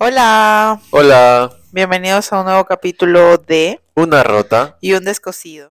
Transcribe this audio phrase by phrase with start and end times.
[0.00, 4.78] Hola, Hola, bienvenidos a un nuevo capítulo de una rota.
[4.80, 5.68] Y un descosido.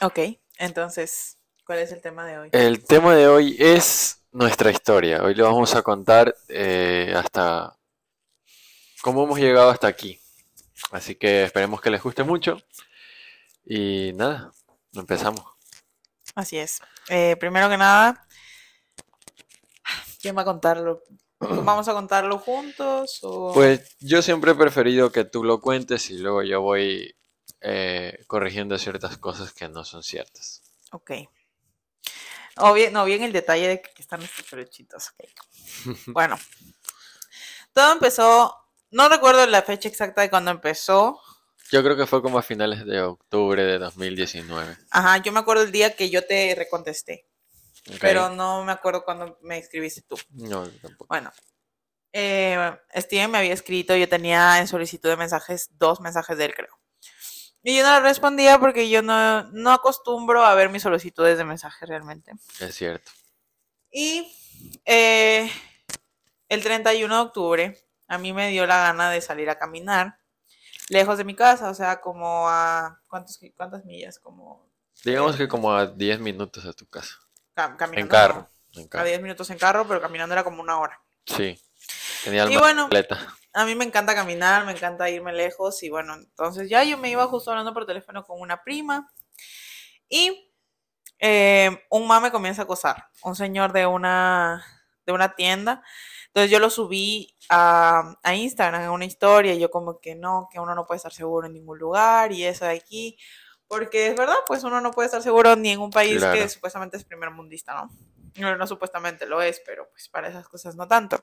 [0.00, 0.20] Ok,
[0.58, 2.50] entonces, ¿cuál es el tema de hoy?
[2.52, 5.24] El tema de hoy es nuestra historia.
[5.24, 7.76] Hoy le vamos a contar eh, hasta
[9.02, 10.20] cómo hemos llegado hasta aquí.
[10.92, 12.62] Así que esperemos que les guste mucho.
[13.64, 14.52] Y nada,
[14.92, 15.44] empezamos.
[16.36, 16.80] Así es.
[17.08, 18.24] Eh, primero que nada,
[20.22, 21.02] ¿quién va a contarlo?
[21.40, 23.20] ¿Vamos a contarlo juntos?
[23.22, 23.52] O...
[23.54, 27.14] Pues yo siempre he preferido que tú lo cuentes y luego yo voy
[27.60, 30.62] eh, corrigiendo ciertas cosas que no son ciertas.
[30.92, 31.12] Ok.
[32.56, 35.10] O bien, no, bien el detalle de que están estos peluchitos.
[35.10, 35.96] ok.
[36.08, 36.36] Bueno,
[37.72, 38.54] todo empezó,
[38.90, 41.20] no recuerdo la fecha exacta de cuando empezó.
[41.70, 44.76] Yo creo que fue como a finales de octubre de 2019.
[44.90, 47.27] Ajá, yo me acuerdo el día que yo te recontesté,
[47.90, 47.96] ¿ok?
[48.00, 50.16] pero no me acuerdo cuando me escribiste tú.
[50.30, 51.06] No, tampoco.
[51.08, 51.32] Bueno,
[52.12, 56.54] eh, Steven me había escrito, yo tenía en solicitud de mensajes dos mensajes de él,
[56.54, 56.78] creo.
[57.62, 61.44] Y yo no le respondía porque yo no, no acostumbro a ver mis solicitudes de
[61.44, 62.32] mensajes realmente.
[62.60, 63.10] Es cierto.
[63.90, 64.32] Y
[64.84, 65.50] eh,
[66.48, 70.18] el 31 de octubre a mí me dio la gana de salir a caminar
[70.88, 73.02] lejos de mi casa, o sea, como a...
[73.08, 74.18] ¿cuántos, ¿Cuántas millas?
[74.18, 74.66] Como...
[75.04, 77.16] Digamos que como a 10 minutos de tu casa.
[77.58, 78.00] Ca- caminando.
[78.00, 78.48] En carro.
[78.74, 79.04] En A carro.
[79.06, 81.00] 10 minutos en carro, pero caminando era como una hora.
[81.26, 81.60] Sí.
[82.24, 83.34] Tenía Y bueno, maleta.
[83.52, 87.10] A mí me encanta caminar, me encanta irme lejos y bueno, entonces ya yo me
[87.10, 89.10] iba justo hablando por teléfono con una prima
[90.08, 90.52] y
[91.18, 94.64] eh, un mame comienza a acosar, un señor de una,
[95.06, 95.82] de una tienda.
[96.26, 100.48] Entonces yo lo subí a, a Instagram en una historia y yo como que no,
[100.52, 103.18] que uno no puede estar seguro en ningún lugar y eso de aquí,
[103.68, 106.96] porque es verdad, pues uno no puede estar seguro ni en un país que supuestamente
[106.96, 107.90] es primermundista, ¿no?
[108.36, 111.22] No, no supuestamente lo es, pero pues para esas cosas no tanto.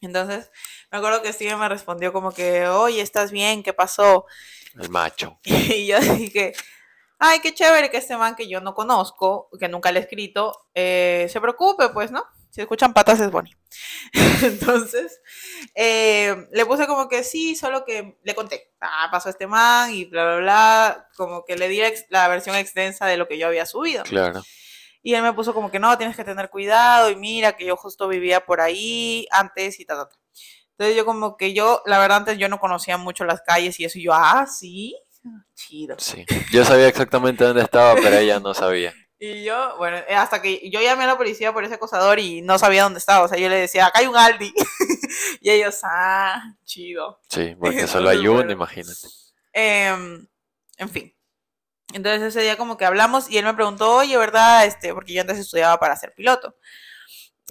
[0.00, 0.50] Entonces,
[0.90, 3.62] me acuerdo que Steven me respondió como que, oye, ¿estás bien?
[3.62, 4.26] ¿Qué pasó?
[4.78, 5.38] El macho.
[5.44, 6.54] Y yo dije,
[7.18, 10.66] ay, qué chévere que este man que yo no conozco, que nunca le he escrito,
[10.74, 12.24] eh, se preocupe, pues, ¿no?
[12.50, 13.56] Si escuchan patas es Bonnie.
[14.42, 15.20] Entonces,
[15.74, 20.04] eh, le puse como que sí, solo que le conté, ah, pasó este man y
[20.06, 23.66] bla, bla, bla, como que le di la versión extensa de lo que yo había
[23.66, 24.02] subido.
[24.04, 24.42] Claro.
[25.02, 27.76] Y él me puso como que no, tienes que tener cuidado y mira que yo
[27.76, 30.16] justo vivía por ahí antes y ta, ta, ta.
[30.72, 33.84] Entonces yo como que yo, la verdad antes yo no conocía mucho las calles y
[33.84, 34.96] eso y yo, ah, sí,
[35.54, 35.96] chido.
[35.98, 36.24] Sí.
[36.50, 38.94] Yo sabía exactamente dónde estaba, pero ella no sabía.
[39.22, 42.40] Y yo, bueno, eh, hasta que yo llamé a la policía por ese acosador y
[42.40, 44.50] no sabía dónde estaba, o sea, yo le decía, acá hay un Aldi.
[45.42, 47.20] y ellos, ah, chido.
[47.28, 49.06] Sí, porque solo hay uno, imagínate.
[49.52, 50.26] Em,
[50.78, 51.14] en fin.
[51.92, 54.64] Entonces ese día como que hablamos y él me preguntó, oye, ¿verdad?
[54.64, 56.56] Este, porque yo antes estudiaba para ser piloto.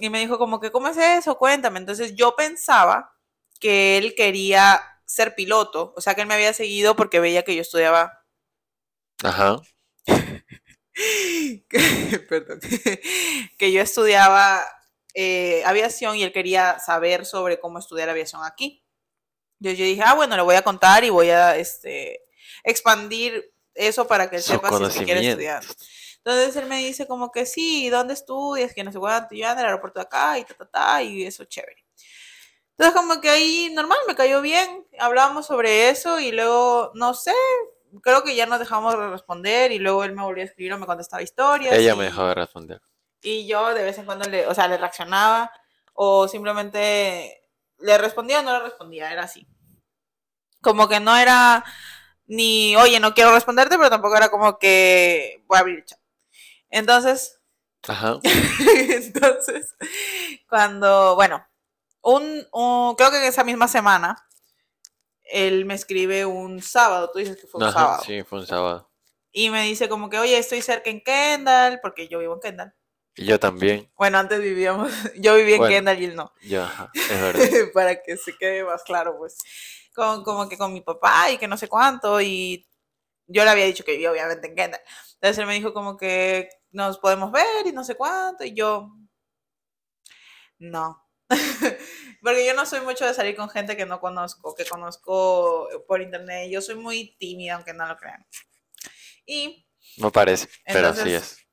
[0.00, 1.36] Y me dijo como que, ¿cómo es eso?
[1.38, 1.78] Cuéntame.
[1.78, 3.14] Entonces yo pensaba
[3.60, 7.54] que él quería ser piloto, o sea, que él me había seguido porque veía que
[7.54, 8.24] yo estudiaba,
[9.22, 9.60] Ajá.
[11.68, 12.60] Que, perdón,
[13.58, 14.64] que yo estudiaba
[15.14, 18.84] eh, aviación y él quería saber sobre cómo estudiar aviación aquí.
[19.60, 22.22] Entonces yo dije, ah, bueno, le voy a contar y voy a este,
[22.64, 25.62] expandir eso para que él sepa si es que quiere estudiar.
[26.24, 28.74] Entonces él me dice como que sí, ¿dónde estudias?
[28.74, 31.24] Que no sé cuánto, yo en el aeropuerto de acá y ta, ta, ta, y
[31.24, 31.84] eso chévere.
[32.72, 37.34] Entonces como que ahí normal, me cayó bien, hablábamos sobre eso y luego, no sé,
[38.02, 40.78] creo que ya nos dejamos de responder y luego él me volvió a escribir o
[40.78, 41.74] me contestaba historias.
[41.74, 42.80] Ella y, me dejó de responder.
[43.22, 45.50] Y yo de vez en cuando le, o sea, le reaccionaba
[45.94, 47.42] o simplemente
[47.78, 49.46] le respondía o no le respondía, era así.
[50.62, 51.64] Como que no era
[52.26, 55.98] ni, oye, no quiero responderte, pero tampoco era como que voy a abrir el chat.
[56.70, 57.40] Entonces,
[57.88, 58.20] Ajá.
[58.88, 59.74] entonces,
[60.48, 61.44] cuando, bueno,
[62.02, 64.16] un, un- creo que esa misma semana,
[65.32, 68.46] él me escribe un sábado, tú dices que fue un Ajá, sábado, sí, fue un
[68.46, 68.90] sábado.
[69.32, 72.74] y me dice como que, oye, estoy cerca en Kendall, porque yo vivo en Kendall.
[73.16, 73.90] Y yo también.
[73.96, 75.66] Bueno, antes vivíamos, yo vivía en.
[75.66, 76.32] Kendall y él no,
[76.62, 77.40] ajá, es verdad.
[77.74, 79.36] para que se quede más claro, pues,
[79.94, 82.66] con, como que con mi papá y que no sé cuánto, y
[83.26, 84.80] yo le había dicho que vivía obviamente en Kendall.
[85.14, 88.90] Entonces él me dijo como que nos podemos ver y no sé cuánto, y yo,
[90.58, 91.02] no.
[92.22, 96.02] Porque yo no soy mucho de salir con gente que no conozco, que conozco por
[96.02, 96.50] internet.
[96.50, 98.26] Yo soy muy tímida, aunque no lo crean.
[99.26, 99.66] Y
[99.96, 101.46] No parece, pero así Entonces, es.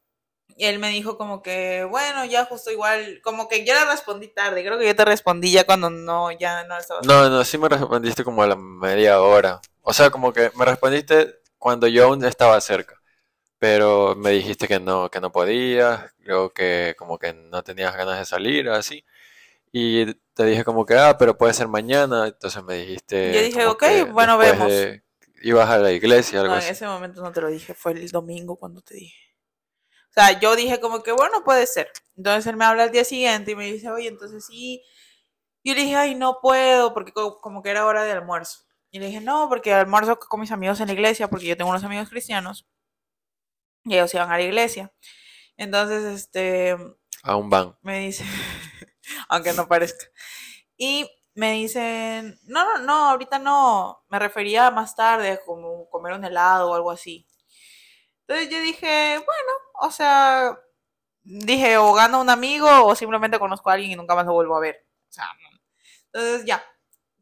[0.57, 4.27] y él me dijo como que, bueno, ya justo igual, como que yo le respondí
[4.29, 7.01] tarde, creo que yo te respondí ya cuando no, ya no estaba.
[7.03, 9.61] No, no, sí me respondiste como a la media hora.
[9.81, 12.95] O sea, como que me respondiste cuando yo aún estaba cerca.
[13.59, 18.19] Pero me dijiste que no, que no podías, creo que como que no tenías ganas
[18.19, 19.05] de salir, así.
[19.71, 22.27] Y te dije como que, ah, pero puede ser mañana.
[22.27, 23.33] Entonces me dijiste.
[23.33, 24.67] Yo dije, ok, bueno, vemos.
[24.69, 25.03] de-
[25.43, 26.71] ibas a la iglesia, algo No, en así.
[26.71, 29.17] ese momento no te lo dije, fue el domingo cuando te dije.
[30.09, 31.91] O sea, yo dije como que, bueno, puede ser.
[32.15, 34.81] Entonces él me habla al día siguiente y me dice, oye, entonces sí.
[35.63, 38.61] Yo le dije, ay, no puedo, porque co- como que era hora de almuerzo.
[38.89, 41.69] Y le dije, no, porque almuerzo con mis amigos en la iglesia, porque yo tengo
[41.69, 42.65] unos amigos cristianos.
[43.83, 44.91] Y ellos iban a la iglesia.
[45.55, 46.77] Entonces, este,
[47.23, 47.77] Aún van.
[47.81, 48.23] me dice,
[49.29, 50.05] aunque no parezca.
[50.77, 56.25] Y me dicen, no, no, no, ahorita no, me refería más tarde, como comer un
[56.25, 57.27] helado o algo así.
[58.21, 60.57] Entonces yo dije, bueno, o sea,
[61.23, 64.57] dije, o gano un amigo o simplemente conozco a alguien y nunca más lo vuelvo
[64.57, 64.85] a ver.
[65.09, 65.59] O sea, no.
[66.05, 66.63] entonces ya.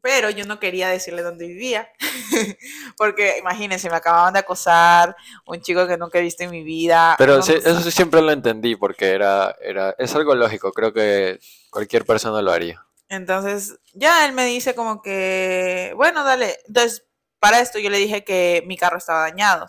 [0.00, 1.90] Pero yo no quería decirle dónde vivía,
[2.96, 5.16] porque imagínense, me acababan de acosar,
[5.46, 7.16] un chico que nunca he visto en mi vida.
[7.18, 10.70] Pero no, sí, no eso sí siempre lo entendí porque era, era, es algo lógico.
[10.70, 11.40] Creo que
[11.76, 12.82] cualquier persona lo haría.
[13.10, 16.58] Entonces, ya él me dice como que, bueno, dale.
[16.66, 17.04] Entonces,
[17.38, 19.66] para esto yo le dije que mi carro estaba dañado.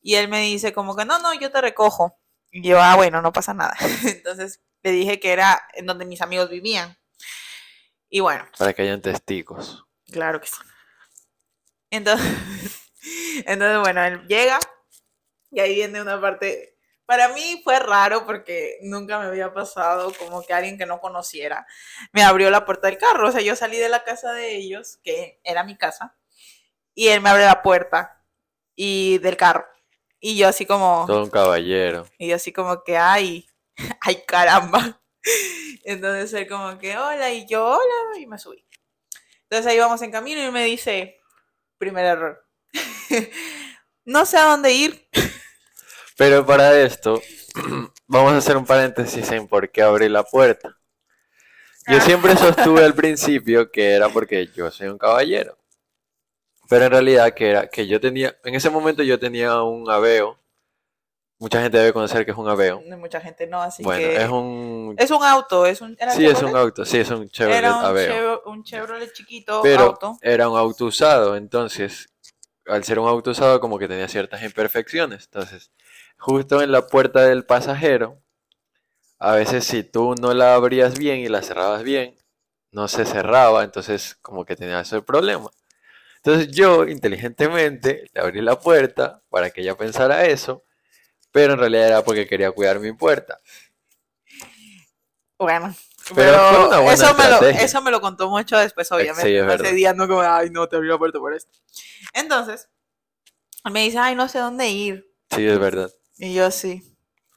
[0.00, 2.16] Y él me dice como que, no, no, yo te recojo.
[2.52, 3.74] Y yo, ah, bueno, no pasa nada.
[4.04, 6.96] Entonces, le dije que era en donde mis amigos vivían.
[8.08, 9.84] Y bueno, Para que hayan testigos.
[10.12, 10.56] claro que sí.
[11.90, 12.24] Entonces,
[13.46, 14.60] entonces bueno, él llega
[15.50, 16.75] y ahí viene una parte.
[17.06, 21.64] Para mí fue raro porque nunca me había pasado como que alguien que no conociera
[22.12, 23.28] me abrió la puerta del carro.
[23.28, 26.16] O sea, yo salí de la casa de ellos, que era mi casa,
[26.94, 28.24] y él me abre la puerta
[28.74, 29.64] y del carro.
[30.18, 32.06] Y yo así como, Todo un caballero.
[32.18, 33.46] y yo así como que, ay,
[34.00, 35.00] ay caramba.
[35.84, 38.66] Entonces él como que, hola, y yo, hola, y me subí.
[39.42, 41.20] Entonces ahí vamos en camino y me dice,
[41.78, 42.44] primer error,
[44.04, 45.08] no sé a dónde ir.
[46.16, 47.20] Pero para esto,
[48.06, 50.76] vamos a hacer un paréntesis en por qué abrí la puerta.
[51.88, 52.00] Yo Ah.
[52.00, 55.56] siempre sostuve al principio que era porque yo soy un caballero.
[56.68, 60.38] Pero en realidad que era que yo tenía, en ese momento yo tenía un aveo.
[61.38, 62.80] Mucha gente debe conocer que es un aveo.
[62.98, 64.16] Mucha gente no, así Bueno, que...
[64.16, 64.94] es un...
[64.98, 65.94] Es un auto, es un...
[66.00, 68.10] ¿era Sí, es un auto, sí, es un Chevrolet Era un, Aveo.
[68.10, 70.16] Chev- un Chevrolet chiquito, Pero auto.
[70.22, 72.08] era un auto usado, entonces,
[72.66, 75.24] al ser un auto usado, como que tenía ciertas imperfecciones.
[75.26, 75.70] Entonces,
[76.18, 78.22] justo en la puerta del pasajero,
[79.18, 82.16] a veces si tú no la abrías bien y la cerrabas bien,
[82.70, 85.50] no se cerraba, entonces como que tenía ese problema.
[86.16, 90.64] Entonces yo, inteligentemente, le abrí la puerta para que ella pensara eso,
[91.30, 93.40] pero en realidad era porque quería cuidar mi puerta.
[95.38, 95.74] Bueno,
[96.14, 99.22] Pero eso, me lo, eso me lo contó mucho después, obviamente.
[99.22, 101.50] Sí, es no como, ay, no, te abrí la puerta por esto.
[102.14, 102.68] Entonces,
[103.70, 105.12] me dice, ay, no sé dónde ir.
[105.30, 105.90] Sí, es verdad.
[106.18, 106.82] Y yo sí.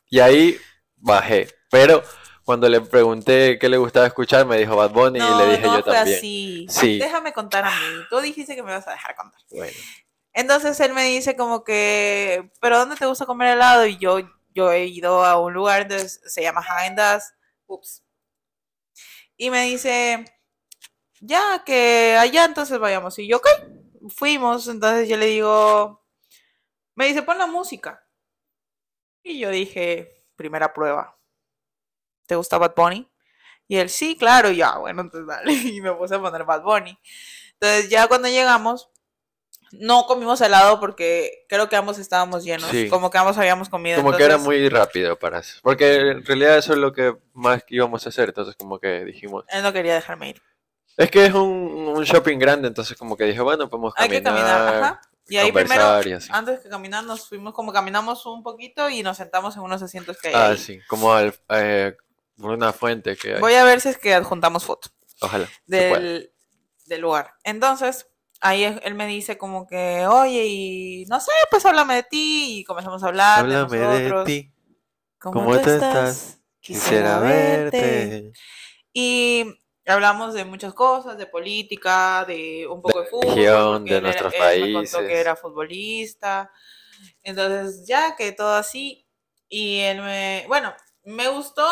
[0.10, 0.58] Y ahí
[0.96, 1.50] bajé.
[1.70, 2.04] Pero
[2.44, 5.68] cuando le pregunté qué le gustaba escuchar, me dijo Bad Bunny no, y le dije
[5.68, 6.18] no yo fue también.
[6.18, 6.68] así.
[6.70, 6.98] Sí.
[6.98, 8.06] Déjame contar a mí.
[8.10, 9.40] Tú dijiste que me vas a dejar contar.
[9.52, 9.74] Bueno,
[10.34, 13.86] Entonces él me dice como que, ¿pero dónde te gusta comer helado?
[13.86, 14.20] Y yo,
[14.56, 17.34] yo he ido a un lugar, entonces se llama Häagen Dazs.
[17.68, 18.04] Ups.
[19.38, 20.26] Y me dice,
[21.20, 23.20] ya que allá entonces vayamos.
[23.20, 23.48] Y yo, ok,
[24.10, 24.68] fuimos.
[24.68, 26.04] Entonces yo le digo,
[26.96, 28.04] me dice, pon la música.
[29.24, 31.18] Y yo dije, primera prueba.
[32.26, 33.10] ¿Te gusta Bad Bunny?
[33.68, 35.52] Y él, sí, claro, ya, bueno, entonces dale.
[35.76, 36.98] Y me puse a poner Bad Bunny.
[37.54, 38.90] Entonces ya cuando llegamos,
[39.72, 42.70] no comimos helado porque creo que ambos estábamos llenos.
[42.70, 42.90] Sí.
[42.90, 44.02] Como que ambos habíamos comido.
[44.02, 45.60] como que era muy rápido para eso.
[45.62, 48.30] Porque en realidad eso es lo que más íbamos a hacer.
[48.30, 50.42] Entonces como que dijimos, Él no quería dejarme ir.
[50.98, 54.22] es que es un, un shopping grande, entonces como que dije, bueno, podemos Hay caminar.
[54.22, 55.02] que caminar, ajá.
[55.30, 56.30] Y ahí primero, y así.
[56.32, 60.18] antes que caminar, nos fuimos como caminamos un poquito y nos sentamos en unos asientos
[60.20, 60.34] que hay.
[60.34, 60.58] Ah, ahí.
[60.58, 61.96] sí, como al, eh,
[62.38, 63.40] por una fuente que hay.
[63.40, 64.90] Voy a ver si es que adjuntamos foto.
[65.22, 65.48] Ojalá.
[65.66, 66.32] del,
[66.86, 67.34] del lugar.
[67.44, 68.08] Entonces,
[68.42, 72.60] ahí él me dice como que, oye, y no sé, pues háblame de ti.
[72.60, 74.54] Y comenzamos a hablar Háblame de ti,
[75.20, 76.40] ¿Cómo, ¿cómo tú estás?
[76.60, 78.32] quisiera verte.
[78.94, 79.46] Y
[79.94, 83.36] hablamos de muchas cosas, de política, de un poco de, fútbol.
[83.36, 85.08] religión, porque de él era- nuestros él me contó países.
[85.08, 86.52] que era futbolista.
[87.24, 89.08] Entonces, ya que todo así.
[89.48, 91.66] Y él me, bueno, me gustó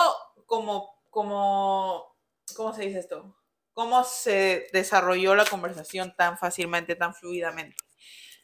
[0.45, 2.15] como, como,
[2.55, 3.35] ¿cómo se dice esto?
[3.73, 7.75] Cómo se desarrolló la conversación tan fácilmente, tan fluidamente.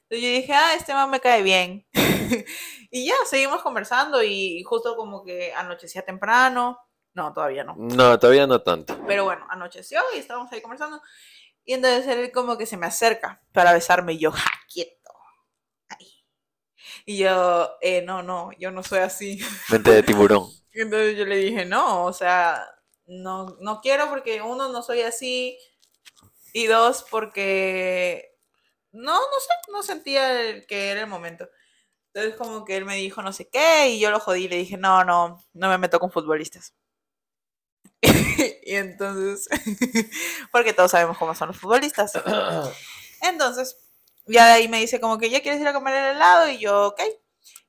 [0.03, 1.87] Entonces yo dije, ah, este man me cae bien.
[2.91, 6.77] y ya, seguimos conversando y justo como que anochecía temprano.
[7.13, 7.75] No, todavía no.
[7.77, 8.99] No, todavía no tanto.
[9.05, 11.01] Pero bueno, anocheció y estábamos ahí conversando.
[11.63, 15.11] Y entonces él como que se me acerca para besarme y yo, ja, quieto.
[15.89, 16.25] Ahí.
[17.05, 19.39] Y yo, eh, no, no, yo no soy así.
[19.69, 20.47] Mente de tiburón.
[20.71, 22.65] Y entonces yo le dije, no, o sea,
[23.05, 25.57] no, no quiero porque uno, no soy así,
[26.51, 28.35] y dos, porque
[28.91, 31.47] no, no sé, no sentía el- que era el momento.
[32.13, 34.57] Entonces como que él me dijo no sé qué y yo lo jodí y le
[34.57, 36.73] dije, no, no, no me meto con futbolistas.
[38.65, 39.47] y entonces,
[40.51, 42.13] porque todos sabemos cómo son los futbolistas.
[43.21, 43.77] Entonces,
[44.25, 46.57] ya de ahí me dice como que ya quieres ir a comer el helado y
[46.57, 47.01] yo, ok.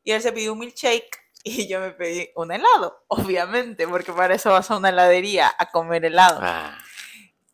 [0.03, 4.35] Y él se pidió un milkshake y yo me pedí un helado, obviamente, porque para
[4.35, 6.41] eso vas a una heladería a comer helado.
[6.43, 6.77] Ah,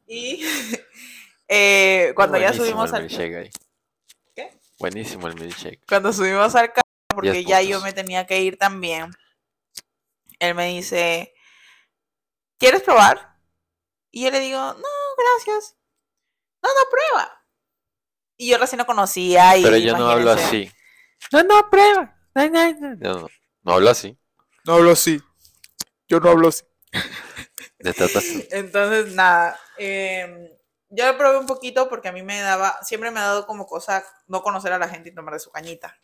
[0.06, 0.42] Y
[1.48, 3.50] eh, cuando ya subimos al milkshake ahí.
[4.34, 4.58] ¿Qué?
[4.78, 5.84] Buenísimo el milkshake.
[5.86, 9.10] cuando subimos al carro, porque ya yo me tenía que ir también,
[10.38, 11.34] él me dice,
[12.60, 13.36] ¿quieres probar?
[14.12, 14.88] Y yo le digo, no,
[15.18, 15.76] gracias.
[16.62, 17.44] No, no, prueba.
[18.36, 20.70] Y yo recién lo conocía y Pero yo no hablo así.
[21.32, 22.16] No, no, prueba.
[22.34, 22.96] No, no, no.
[22.96, 23.28] No, no,
[23.62, 24.16] no hablo así.
[24.64, 25.20] No hablo así.
[26.06, 26.64] Yo no hablo así.
[27.78, 29.58] Entonces, nada.
[29.78, 30.48] em,
[30.90, 33.66] yo lo probé un poquito porque a mí me daba, siempre me ha dado como
[33.66, 35.98] cosa no conocer a la gente y tomar de su cañita.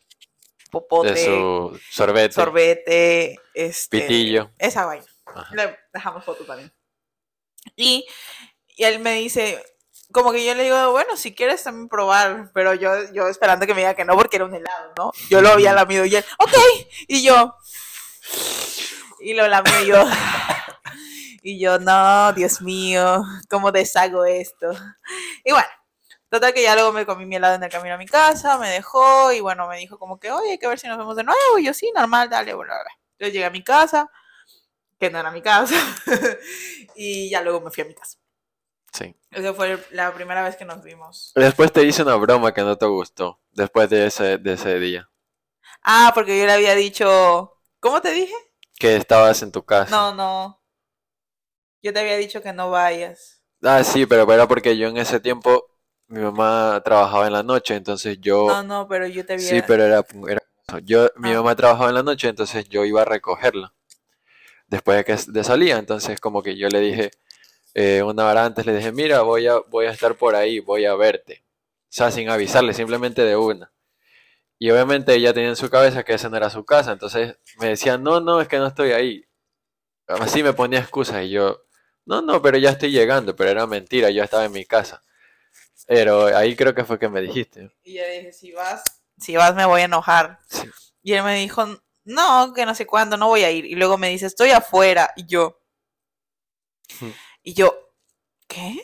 [0.70, 2.34] Popote, De su sorbete.
[2.34, 4.50] sorbete, este, Pitillo.
[4.58, 5.06] Esa vaina.
[5.36, 5.54] Ajá.
[5.54, 6.72] Le dejamos foto también.
[7.74, 8.06] Y,
[8.76, 9.62] y él me dice,
[10.12, 13.74] como que yo le digo, bueno, si quieres también probar, pero yo, yo esperando que
[13.74, 15.12] me diga que no porque era un helado, ¿no?
[15.28, 16.54] Yo lo había lamido y él, ok,
[17.08, 17.54] y yo,
[19.20, 20.04] y lo lamió yo.
[21.42, 24.72] Y yo, no, Dios mío, ¿cómo deshago esto?
[25.44, 25.68] Y bueno,
[26.28, 28.68] total que ya luego me comí mi helado en el camino a mi casa, me
[28.68, 31.22] dejó y bueno, me dijo como que, oye, hay que ver si nos vemos de
[31.22, 31.58] nuevo.
[31.58, 32.72] Y yo, sí, normal, dale, bueno.
[33.12, 34.10] Entonces llegué a mi casa,
[34.98, 35.74] que no era mi casa,
[36.96, 38.18] y ya luego me fui a mi casa.
[38.92, 39.14] Sí.
[39.30, 41.32] Esa fue la primera vez que nos vimos.
[41.34, 43.40] Después te hice una broma que no te gustó.
[43.52, 45.10] Después de ese, de ese día.
[45.82, 48.34] Ah, porque yo le había dicho, ¿cómo te dije?
[48.78, 49.90] Que estabas en tu casa.
[49.90, 50.62] No, no.
[51.82, 53.42] Yo te había dicho que no vayas.
[53.62, 55.66] Ah, sí, pero era porque yo en ese tiempo
[56.08, 59.46] mi mamá trabajaba en la noche, entonces yo No, no, pero yo te había...
[59.48, 60.40] sí, pero era, era
[60.82, 61.36] yo mi Ah.
[61.36, 63.74] mamá trabajaba en la noche, entonces yo iba a recogerla
[64.68, 67.10] después de que de salía, entonces como que yo le dije
[67.74, 70.86] eh, una hora antes le dije, "Mira, voy a voy a estar por ahí, voy
[70.86, 71.44] a verte."
[71.84, 73.72] O sea, sin avisarle, simplemente de una.
[74.58, 77.68] Y obviamente ella tenía en su cabeza que esa no era su casa, entonces me
[77.68, 79.24] decía, "No, no, es que no estoy ahí."
[80.08, 81.62] Así me ponía excusas y yo,
[82.06, 85.02] "No, no, pero ya estoy llegando", pero era mentira, yo estaba en mi casa.
[85.86, 87.70] Pero ahí creo que fue que me dijiste.
[87.84, 88.82] Y yo dije, si vas,
[89.18, 90.40] si vas me voy a enojar.
[90.48, 90.68] Sí.
[91.02, 91.64] Y él me dijo,
[92.06, 93.64] no, que no sé cuándo, no voy a ir.
[93.66, 95.12] Y luego me dice, estoy afuera.
[95.16, 95.60] Y yo,
[97.00, 97.10] Hmm.
[97.42, 97.74] y yo,
[98.48, 98.80] ¿qué?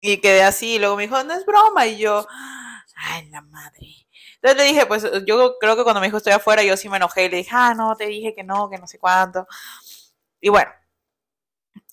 [0.00, 0.74] Y quedé así.
[0.76, 1.86] Y luego me dijo, no es broma.
[1.86, 2.26] Y yo,
[2.96, 4.06] ay, la madre.
[4.36, 6.96] Entonces le dije, pues yo creo que cuando me dijo estoy afuera, yo sí me
[6.96, 7.26] enojé.
[7.26, 9.46] Y le dije, ah, no, te dije que no, que no sé cuánto.
[10.40, 10.70] Y bueno,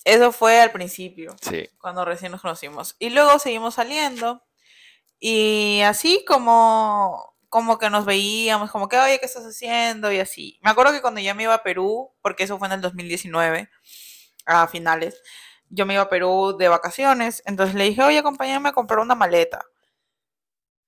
[0.05, 1.69] eso fue al principio Sí.
[1.79, 2.95] cuando recién nos conocimos.
[2.99, 4.43] Y luego seguimos saliendo
[5.19, 10.11] y así como, como que nos veíamos, como que, oye, ¿qué estás haciendo?
[10.11, 10.59] Y así.
[10.63, 13.69] Me acuerdo que cuando yo me iba a Perú, porque eso fue en el 2019,
[14.45, 15.21] a finales,
[15.69, 19.15] yo me iba a Perú de vacaciones, entonces le dije, oye, acompáñame a comprar una
[19.15, 19.65] maleta.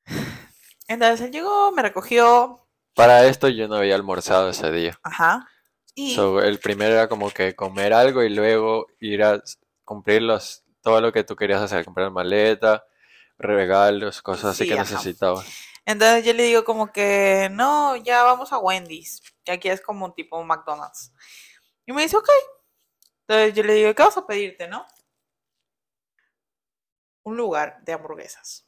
[0.87, 4.99] Entonces él llegó, me recogió, Para esto yo no había almorzado ese día.
[5.03, 5.47] ajá,
[5.95, 9.41] y So, el primero era como que comer algo y luego ir a
[9.83, 12.85] cumplir los, todo lo que tú querías hacer, comprar maleta,
[13.37, 14.83] regalos, cosas así Sí, que ajá.
[14.83, 15.45] necesitabas.
[15.85, 20.05] Entonces yo le digo como que, no, ya vamos a Wendy's, que aquí es como
[20.05, 21.11] un tipo McDonald's.
[21.85, 22.29] Y me dice, ok.
[23.27, 24.85] Entonces yo le digo, ¿qué vas a pedirte, no?
[27.23, 28.67] Un lugar de hamburguesas.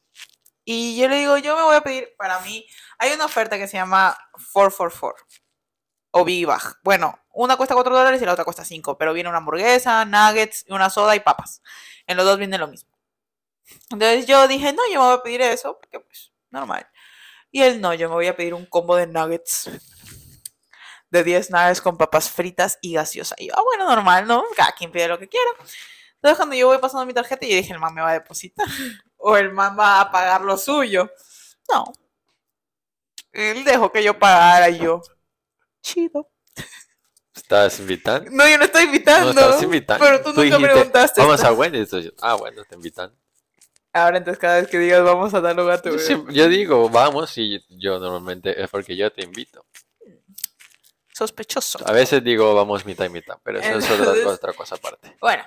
[0.64, 2.66] Y yo le digo, yo me voy a pedir, para mí,
[2.98, 4.16] hay una oferta que se llama
[4.52, 5.26] 444
[6.12, 6.78] o Big Bag.
[6.84, 10.64] Bueno, una cuesta 4 dólares y la otra cuesta 5, pero viene una hamburguesa, nuggets,
[10.68, 11.62] una soda y papas.
[12.06, 12.92] En los dos viene lo mismo.
[13.90, 16.86] Entonces yo dije, no, yo me voy a pedir eso, porque pues, normal.
[17.52, 19.70] Y él no, yo me voy a pedir un combo de nuggets.
[21.10, 23.36] De 10 nuggets con papas fritas y gaseosa.
[23.38, 24.42] Y yo, ah, bueno, normal, ¿no?
[24.56, 25.50] Cada quien pide lo que quiera.
[26.14, 28.66] Entonces cuando yo voy pasando mi tarjeta, yo dije, el man me va a depositar.
[29.24, 31.08] O el man va a pagar lo suyo.
[31.72, 31.84] No.
[33.30, 35.00] Él dejó que yo pagara y yo.
[35.80, 36.28] Chido.
[37.32, 38.28] ¿Estabas invitando?
[38.32, 39.32] No, yo no estoy invitando.
[39.32, 40.04] No estabas invitando.
[40.04, 41.20] Pero tú, nunca dijiste, preguntaste.
[41.20, 42.12] Vamos ¿estás- a Wendy's.
[42.20, 43.16] Ah, bueno, te invitan.
[43.92, 46.48] Ahora entonces cada vez que digas vamos a dar lugar a tu Yo, siempre- yo
[46.48, 49.66] digo, vamos, y yo normalmente es porque yo te invito.
[51.12, 51.78] Sospechoso.
[51.86, 55.14] A veces digo, vamos mitad y mitad, pero eso es otra, Entonces- otra cosa aparte.
[55.20, 55.44] Bueno,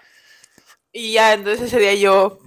[0.91, 2.39] y ya entonces ese día yo,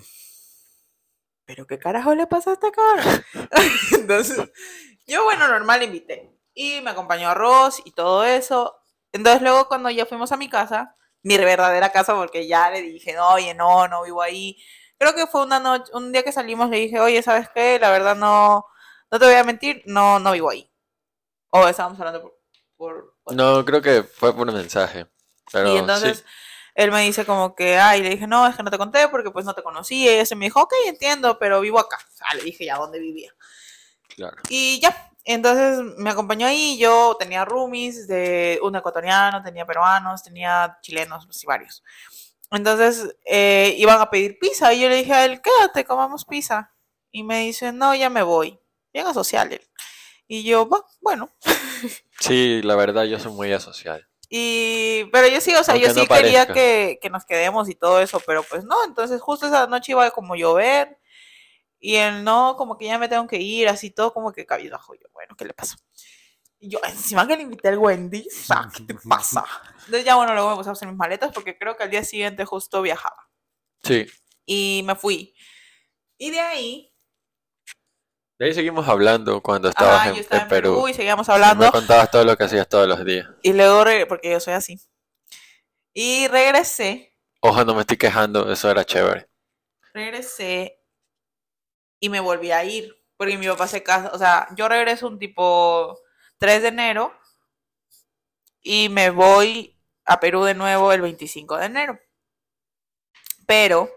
[1.45, 3.25] ¿pero qué carajo le pasa a esta cara?
[3.93, 4.38] entonces,
[5.07, 6.31] yo bueno, normal invité.
[6.55, 8.76] Y me acompañó a Ross y todo eso.
[9.12, 13.14] Entonces luego cuando ya fuimos a mi casa, mi verdadera casa porque ya le dije,
[13.14, 14.57] no, oye, no, no vivo ahí.
[14.99, 17.78] Creo que fue una noche, un día que salimos le dije, oye, ¿sabes qué?
[17.78, 18.67] La verdad no,
[19.11, 20.71] no te voy a mentir, no, no vivo ahí.
[21.50, 22.35] O estábamos hablando por...
[22.76, 25.07] por, por- No, creo que fue por un mensaje.
[25.52, 26.25] Pero y entonces sí.
[26.75, 29.31] él me dice como que, ay, le dije, no, es que no te conté porque
[29.31, 30.17] pues no te conocía.
[30.17, 31.99] Y ese me dijo, ok, entiendo, pero vivo acá.
[32.35, 33.33] Le dije ya dónde vivía.
[34.14, 34.37] Claro.
[34.49, 36.76] Y ya, entonces me acompañó ahí.
[36.76, 41.83] Yo tenía roomies de un ecuatoriano, tenía peruanos, tenía chilenos, pues, y varios.
[42.50, 46.75] Entonces eh, iban a pedir pizza y yo le dije a él, quédate, comamos pizza.
[47.11, 48.59] Y me dice, no, ya me voy.
[48.93, 49.67] Bien asocial él.
[50.26, 50.69] Y yo,
[51.00, 51.31] bueno.
[52.21, 54.09] Sí, la verdad yo soy muy asocial.
[54.28, 57.76] Y, pero yo sí, o sea, yo sí no quería que, que nos quedemos y
[57.76, 60.99] todo eso, pero pues no, entonces justo esa noche iba como llover
[61.81, 64.95] y él no, como que ya me tengo que ir, así todo como que cabizbajo.
[64.95, 65.76] Yo, bueno, ¿qué le pasó?
[66.61, 68.27] Y yo, encima que le invité al Wendy,
[68.77, 69.45] ¿qué te pasa?
[69.85, 72.03] Entonces ya, bueno, luego me puse a hacer mis maletas porque creo que al día
[72.03, 73.17] siguiente justo viajaba
[73.85, 74.07] Sí.
[74.45, 75.35] y me fui.
[76.19, 76.93] Y de ahí,
[78.41, 80.88] De ahí seguimos hablando cuando estabas en, yo estaba en Perú, Perú.
[80.88, 81.65] y seguíamos Y hablando.
[81.67, 83.29] Me contabas todo lo que hacías todos los días.
[83.43, 84.81] Y luego, porque yo soy así.
[85.95, 89.29] Y regresé Ojo, no me estoy quejando, eso era chévere.
[89.93, 90.81] regresé
[92.00, 92.95] y me volví a ir.
[93.17, 94.11] Porque mi papá se casa.
[94.12, 95.99] O sea, yo regreso un tipo
[96.38, 97.12] 3 de enero
[98.62, 102.00] y me voy a Perú de nuevo el 25 de enero.
[103.47, 103.90] Pero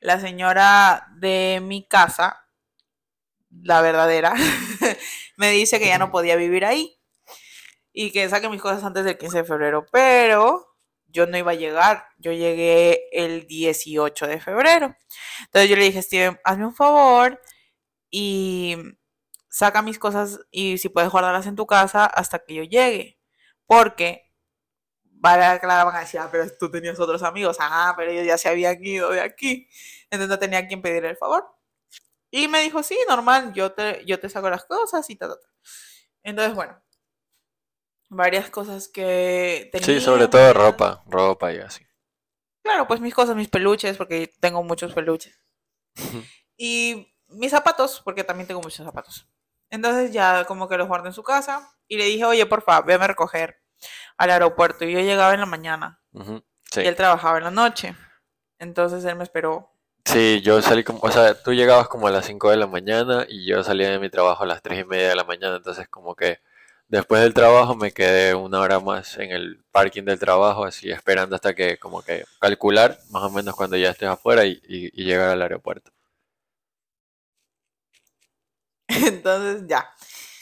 [0.00, 2.46] la señora de mi casa,
[3.50, 4.34] la verdadera,
[5.36, 6.98] me dice que ya no podía vivir ahí
[7.92, 9.86] y que saque mis cosas antes del 15 de febrero.
[9.90, 10.76] Pero
[11.06, 12.06] yo no iba a llegar.
[12.18, 14.96] Yo llegué el 18 de febrero.
[15.44, 17.40] Entonces yo le dije, Steven, hazme un favor
[18.10, 18.76] y
[19.54, 23.20] saca mis cosas y si puedes guardarlas en tu casa hasta que yo llegue.
[23.66, 24.32] Porque,
[25.04, 27.58] vale, claro, van a decir, ah, pero tú tenías otros amigos.
[27.60, 29.68] Ah, pero ellos ya se habían ido de aquí.
[30.10, 31.46] Entonces no tenía quien pedirle el favor.
[32.32, 35.38] Y me dijo, sí, normal, yo te, yo te saco las cosas y tal, tal.
[36.24, 36.82] Entonces, bueno,
[38.08, 39.86] varias cosas que tenía.
[39.86, 41.86] Sí, sobre todo ropa, ropa y así.
[42.64, 45.38] Claro, pues mis cosas, mis peluches, porque tengo muchos peluches.
[46.56, 49.28] Y mis zapatos, porque también tengo muchos zapatos.
[49.74, 52.86] Entonces ya como que los guardé en su casa y le dije, oye, por favor,
[52.86, 53.56] véame a recoger
[54.16, 54.84] al aeropuerto.
[54.84, 56.42] Y yo llegaba en la mañana Ujú,
[56.76, 57.94] y él trabajaba en la noche.
[58.58, 59.70] Entonces él me esperó.
[60.04, 63.24] Sí, yo salí como, o sea, tú llegabas como a las 5 de la mañana
[63.28, 65.88] y yo salía de mi trabajo a las 3 y media de la mañana, entonces
[65.88, 66.40] como que
[66.88, 71.34] después del trabajo me quedé una hora más en el parking del trabajo, así esperando
[71.36, 75.04] hasta que como que calcular más o menos cuando ya estés afuera y, y- y
[75.04, 75.90] llegar al aeropuerto.
[79.06, 79.88] Entonces ya.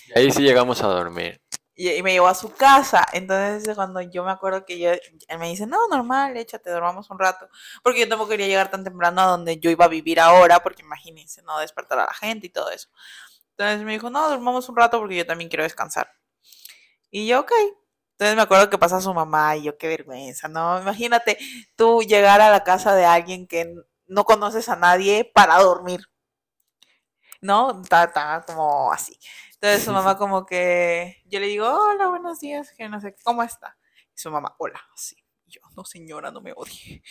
[0.09, 1.41] Y ahí sí llegamos a dormir.
[1.75, 3.07] Y, y me llevó a su casa.
[3.13, 7.19] Entonces cuando yo me acuerdo que yo, él me dice, no, normal, échate, dormamos un
[7.19, 7.49] rato.
[7.83, 10.83] Porque yo tampoco quería llegar tan temprano a donde yo iba a vivir ahora, porque
[10.83, 12.89] imagínense, no despertar a la gente y todo eso.
[13.57, 16.11] Entonces me dijo, no, dormamos un rato porque yo también quiero descansar.
[17.11, 17.53] Y yo, ok.
[18.13, 20.81] Entonces me acuerdo que pasa su mamá y yo, qué vergüenza, ¿no?
[20.81, 21.39] Imagínate
[21.77, 23.75] tú llegar a la casa de alguien que
[24.07, 26.09] no conoces a nadie para dormir.
[27.43, 27.83] ¿No?
[27.83, 29.19] Está, está como así.
[29.55, 33.43] Entonces su mamá como que, yo le digo, hola, buenos días, que no sé, ¿cómo
[33.43, 33.77] está?
[34.15, 35.17] Y su mamá, hola, sí.
[35.47, 37.03] Y yo, no señora, no me odie.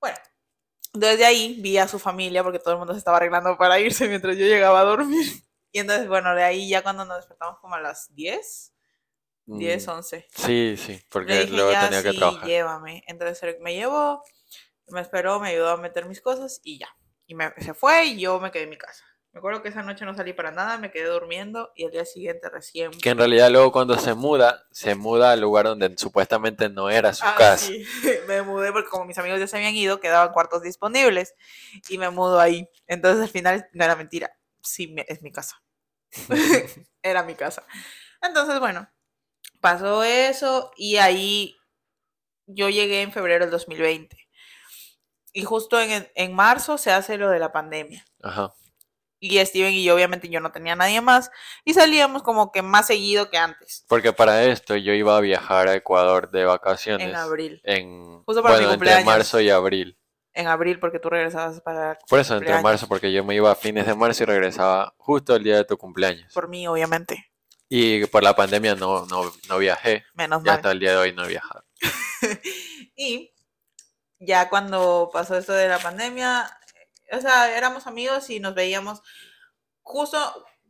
[0.00, 0.16] Bueno,
[0.94, 4.08] desde ahí vi a su familia porque todo el mundo se estaba arreglando para irse
[4.08, 5.26] mientras yo llegaba a dormir.
[5.72, 8.74] Y entonces, bueno, de ahí ya cuando nos despertamos como a las 10,
[9.46, 10.26] 10, Mm, 11.
[10.34, 12.46] Sí, sí, porque dije, luego ya, tenía que sí, trabajar.
[12.48, 13.04] llévame.
[13.06, 14.22] Entonces me llevó,
[14.88, 16.88] me esperó, me ayudó a meter mis cosas y ya.
[17.26, 19.04] Y me, se fue y yo me quedé en mi casa.
[19.32, 22.04] Me acuerdo que esa noche no salí para nada, me quedé durmiendo y el día
[22.04, 22.90] siguiente recién...
[22.90, 27.12] Que en realidad luego cuando se muda, se muda al lugar donde supuestamente no era
[27.14, 27.66] su Ah, casa.
[27.66, 27.84] sí,
[28.26, 31.34] me mudé porque como mis amigos ya se habían ido, quedaban cuartos disponibles
[31.88, 32.68] y me mudo ahí.
[32.88, 35.62] Entonces al final no era mentira, sí, me- es mi casa.
[37.02, 37.64] era mi casa.
[38.22, 38.90] Entonces, bueno,
[39.60, 41.56] pasó eso y ahí
[42.46, 44.16] yo llegué en febrero del 2020.
[45.32, 48.04] Y justo en, en marzo se hace lo de la pandemia.
[48.24, 48.52] Ajá.
[49.22, 51.30] Y Steven y yo, obviamente, yo no tenía nadie más.
[51.64, 55.68] Y salíamos como que más seguido que antes, Porque para esto yo iba a viajar
[55.68, 57.06] a Ecuador de vacaciones.
[57.06, 57.60] en abril.
[57.64, 59.04] En, Justo para mi bueno, entre cumpleaños.
[59.04, 59.98] marzo y abril.
[60.32, 63.56] En abril, porque tú regresabas para Por eso, entre marzo, porque yo me iba a
[63.56, 66.32] fines de marzo y regresaba justo el día de tu cumpleaños.
[66.32, 67.30] Por mí, obviamente.
[67.68, 70.04] Y por la pandemia no, no, no viajé.
[70.14, 70.56] Menos Y mal.
[70.56, 71.64] hasta el día de hoy no he viajado.
[72.96, 73.32] y
[74.18, 76.59] ya cuando pasó esto de la pandemia,
[77.12, 79.02] o sea, éramos amigos y nos veíamos
[79.82, 80.18] justo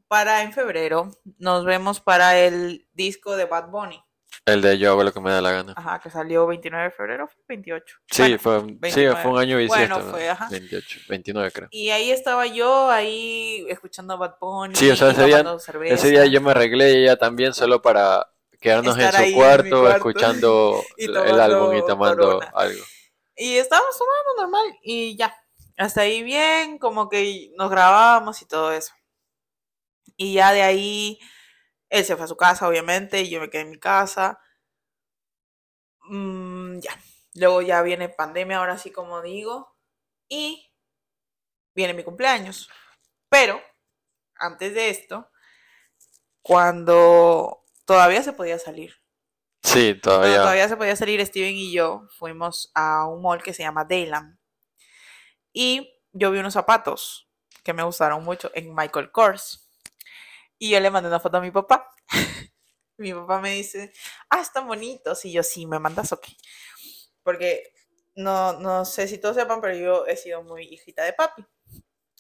[0.09, 4.03] para en febrero, nos vemos para el disco de Bad Bunny.
[4.47, 5.75] El de yo hago lo que me da la gana.
[5.77, 7.97] Ajá, que salió 29 de febrero, fue 28.
[8.11, 9.23] Sí, Bueno, fue, sí, 29.
[9.23, 9.95] fue un año bisiesto.
[9.95, 10.11] Bueno, ¿no?
[10.13, 10.49] fue, ajá.
[10.51, 11.69] 28, 29 creo.
[11.71, 14.75] Y ahí estaba yo, ahí escuchando Bad Bunny.
[14.75, 15.45] Sí, o sea, ese día-.
[15.85, 18.27] Ese día yo me arreglé y ella también solo para
[18.61, 22.53] quedarnos en su en cuarto, escuchando el álbum y tomando Corona.
[22.55, 22.83] algo.
[23.37, 25.35] Y estábamos tomando normal y ya.
[25.81, 28.93] Hasta ahí bien, como que nos grabábamos y todo eso.
[30.15, 31.19] Y ya de ahí,
[31.89, 34.39] él se fue a su casa, obviamente, y yo me quedé en mi casa.
[36.03, 36.93] Mm, ya.
[37.33, 39.75] Luego ya viene pandemia, ahora sí como digo.
[40.29, 40.71] Y
[41.75, 42.69] viene mi cumpleaños.
[43.31, 43.59] Pero,
[44.35, 45.31] antes de esto,
[46.43, 48.97] cuando todavía se podía salir.
[49.63, 50.37] Sí, Cuando todavía.
[50.37, 54.40] todavía se podía salir, Steven y yo fuimos a un mall que se llama Dayland.
[55.53, 57.29] Y yo vi unos zapatos
[57.63, 59.69] que me gustaron mucho en Michael Kors.
[60.59, 61.91] Y yo le mandé una foto a mi papá.
[62.99, 63.93] mi papá me dice,
[64.29, 65.25] ah, están bonitos.
[65.25, 66.27] Y yo, sí, me mandas ok.
[67.23, 67.73] Porque
[68.15, 71.45] no, no sé si todos sepan, pero yo he sido muy hijita de papi.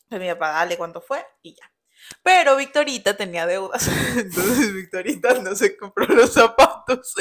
[0.04, 1.72] Entonces mi papá, dale cuánto fue y ya.
[2.22, 3.88] Pero Victorita tenía deudas.
[4.16, 7.14] Entonces Victorita no se compró los zapatos.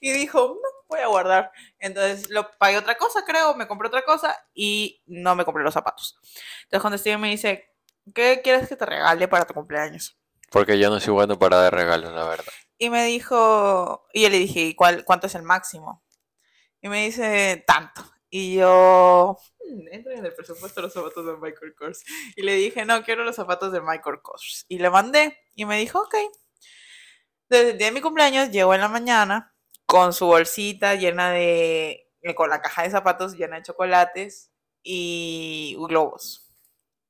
[0.00, 1.50] Y dijo, no, voy a guardar.
[1.78, 5.74] Entonces lo pagué otra cosa, creo, me compré otra cosa y no me compré los
[5.74, 6.18] zapatos.
[6.64, 7.74] Entonces cuando Steven me dice,
[8.14, 10.18] ¿qué quieres que te regale para tu cumpleaños?
[10.50, 12.52] Porque yo no soy bueno para dar regalos, la verdad.
[12.78, 16.04] Y me dijo, y yo le dije, ¿y cuál, cuánto es el máximo?
[16.80, 18.02] Y me dice, tanto.
[18.30, 19.38] Y yo,
[19.70, 22.04] "Mm, entra en el presupuesto los zapatos de Michael Kors.
[22.36, 24.66] Y le dije, no, quiero los zapatos de Michael Kors.
[24.68, 26.14] Y le mandé, y me dijo, ok.
[27.48, 29.54] Desde el día de mi cumpleaños, llegó en la mañana
[29.86, 34.50] con su bolsita llena de, eh, con la caja de zapatos llena de chocolates
[34.82, 36.46] y globos.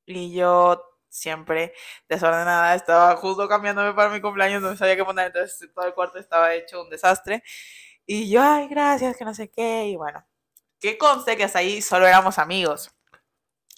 [0.05, 1.73] Y yo siempre
[2.09, 6.19] desordenada, estaba justo cambiándome para mi cumpleaños, no sabía qué poner, entonces todo el cuarto
[6.19, 7.43] estaba hecho un desastre.
[8.05, 10.25] Y yo, ay, gracias, que no sé qué, y bueno,
[10.79, 12.91] que conste que hasta ahí solo éramos amigos.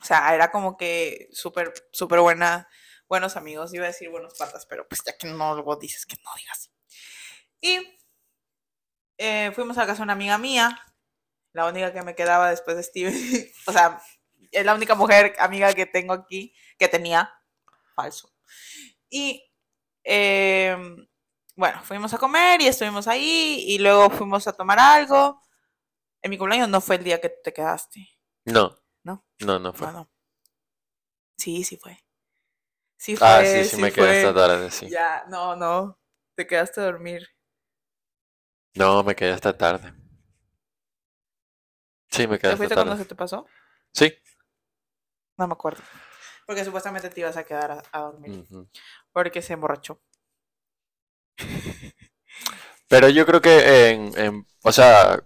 [0.01, 2.67] O sea, era como que súper, súper buena,
[3.07, 6.17] buenos amigos, iba a decir buenos patas, pero pues ya que no luego dices que
[6.23, 6.71] no digas.
[7.61, 7.99] Y
[9.17, 10.79] eh, fuimos a casa de una amiga mía,
[11.53, 13.13] la única que me quedaba después de Steven,
[13.67, 14.01] o sea,
[14.51, 17.31] es la única mujer amiga que tengo aquí, que tenía,
[17.95, 18.33] falso.
[19.09, 19.43] Y
[20.03, 21.07] em,
[21.55, 25.41] bueno, fuimos a comer y estuvimos ahí y luego fuimos a tomar algo.
[26.23, 28.09] En mi cumpleaños no fue el día que te quedaste.
[28.45, 28.77] No.
[29.03, 29.25] ¿No?
[29.41, 29.87] No, no fue.
[29.87, 30.09] No, no.
[31.37, 31.97] Sí, sí fue.
[32.97, 33.31] Sí fue.
[33.31, 34.93] Ah, sí, sí, me quedé esta tarde, sí.
[34.93, 35.99] Ya, no, no.
[36.35, 37.27] Te quedaste a dormir.
[38.75, 39.93] No, me quedé hasta tarde.
[42.11, 42.97] Sí, me quedé ¿Te hasta fuiste cuando tarde.
[42.97, 43.47] se te pasó?
[43.93, 44.13] Sí.
[45.37, 45.83] No me acuerdo.
[46.45, 48.33] Porque supuestamente te ibas a quedar a, a dormir.
[49.13, 50.01] Porque se emborrachó.
[52.87, 55.23] Pero yo creo que en, en- o sea,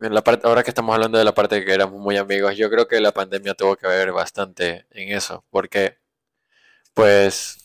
[0.00, 2.56] en la parte, ahora que estamos hablando de la parte de que éramos muy amigos,
[2.56, 5.98] yo creo que la pandemia tuvo que ver bastante en eso, porque,
[6.94, 7.58] pues,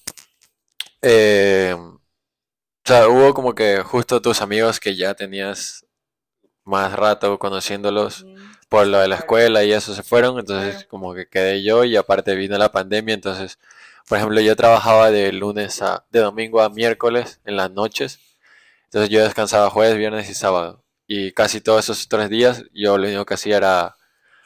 [1.01, 1.99] eh, o
[2.85, 5.85] sea, hubo como que justo tus amigos que ya tenías
[6.63, 8.25] más rato conociéndolos
[8.69, 11.95] por lo de la escuela y eso se fueron, entonces como que quedé yo y
[11.97, 13.59] aparte vino la pandemia, entonces,
[14.07, 18.19] por ejemplo, yo trabajaba de lunes a, de domingo a miércoles en las noches,
[18.85, 23.05] entonces yo descansaba jueves, viernes y sábado, y casi todos esos tres días yo lo
[23.05, 23.97] único que hacía era,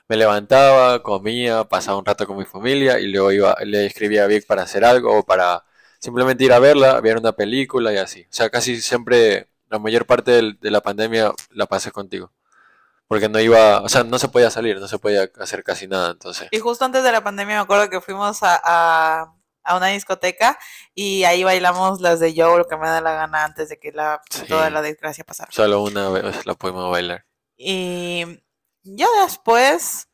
[0.08, 4.28] me levantaba, comía, pasaba un rato con mi familia y luego iba, le escribía a
[4.28, 5.63] Vic para hacer algo o para
[5.99, 10.08] simplemente ir a verla, ver una película y así, o sea, casi siempre, la mayor
[10.08, 12.32] parte de la pandemia la pasé contigo.
[13.08, 16.10] Porque no iba, o sea, no se podía salir, no se podía hacer casi nada,
[16.10, 16.47] entonces.
[16.49, 19.35] Y justo antes de la pandemia me acuerdo que fuimos a, a,
[19.65, 20.58] a una discoteca
[20.93, 23.91] y ahí bailamos las de Yo, lo que me da la gana antes de que
[23.91, 25.51] la, toda la desgracia pasara.
[25.51, 27.25] Solo una vez la pudimos bailar.
[27.58, 28.23] Y
[28.84, 30.10] ya después,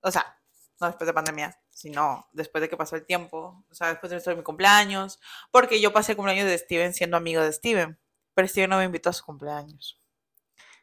[0.00, 0.38] o sea,
[0.80, 4.36] no después de pandemia, sino después de que pasó el tiempo, o sea, después de
[4.36, 5.18] mi cumpleaños,
[5.50, 7.98] porque yo pasé el cumpleaños de Steven siendo amigo de Steven,
[8.34, 9.98] pero Steven no me invitó a su cumpleaños.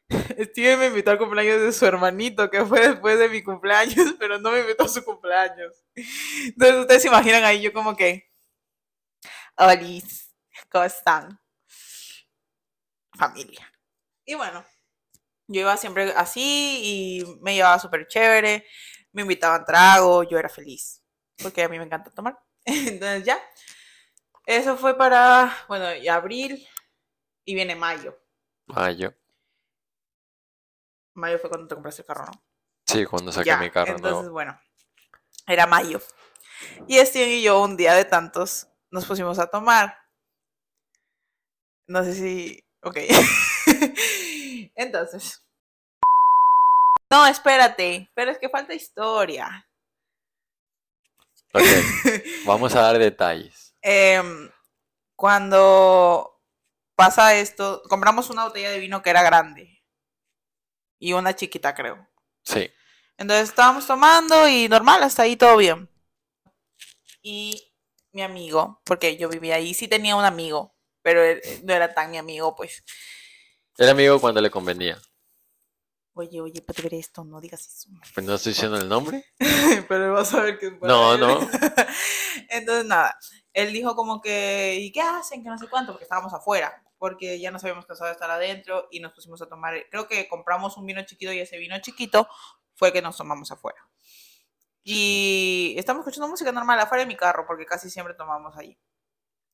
[0.39, 4.39] Steven me invitó al cumpleaños de su hermanito, que fue después de mi cumpleaños, pero
[4.39, 5.85] no me invitó a su cumpleaños.
[6.45, 8.29] Entonces ustedes se imaginan ahí yo como que,
[9.57, 9.79] hola,
[10.69, 11.39] ¿cómo están?
[13.17, 13.71] Familia.
[14.25, 14.63] Y bueno,
[15.47, 18.65] yo iba siempre así y me llevaba súper chévere,
[19.13, 21.03] me invitaban trago, yo era feliz,
[21.41, 22.39] porque a mí me encanta tomar.
[22.65, 23.39] Entonces ya,
[24.45, 26.67] eso fue para, bueno, y abril
[27.45, 28.17] y viene mayo.
[28.67, 29.13] Mayo.
[31.13, 32.31] Mayo fue cuando te compraste el carro, ¿no?
[32.85, 34.33] Sí, cuando saqué Ya, mi carro entonces, nuevo.
[34.33, 34.59] bueno,
[35.49, 36.01] era mayo.
[36.87, 39.97] Y Steven y yo, un día de tantos, nos pusimos a tomar.
[41.87, 42.63] No sé si.
[42.81, 42.97] Ok.
[44.75, 45.45] Entonces.
[47.09, 49.67] No, espérate, pero es que falta historia.
[51.51, 51.63] Ok,
[52.45, 53.75] vamos a dar detalles.
[53.81, 54.51] Em,
[55.15, 56.39] cuando
[56.95, 59.81] pasa esto, compramos una botella de vino que era grande
[60.99, 62.07] y una chiquita, creo.
[62.43, 62.69] Sí,
[63.19, 65.89] Entonces estábamos tomando y normal, hasta ahí todo bien.
[67.21, 67.73] Y
[68.13, 71.93] mi amigo, porque yo vivía ahí, sí tenía un amigo, pero él eh, no era
[71.93, 72.81] tan mi amigo, pues.
[73.77, 74.97] era amigo cuando le convenía.
[76.13, 77.89] Oye, oye, puede ver esto, no digas eso.
[78.13, 79.25] Pues no estoy diciendo el nombre.
[79.89, 81.39] pero vas a ver que es para No, no.
[82.49, 83.19] Entonces, nada,
[83.51, 85.43] él dijo como que, ¿y qué hacen?
[85.43, 88.87] Que no sé cuánto, porque estábamos afuera, porque ya nos habíamos cansado de estar adentro
[88.91, 92.29] y nos pusimos a tomar, creo que compramos un vino chiquito y ese vino chiquito
[92.79, 93.77] fue que nos tomamos afuera.
[94.83, 98.79] Y estamos escuchando música normal afuera de mi carro, porque casi siempre tomamos allí.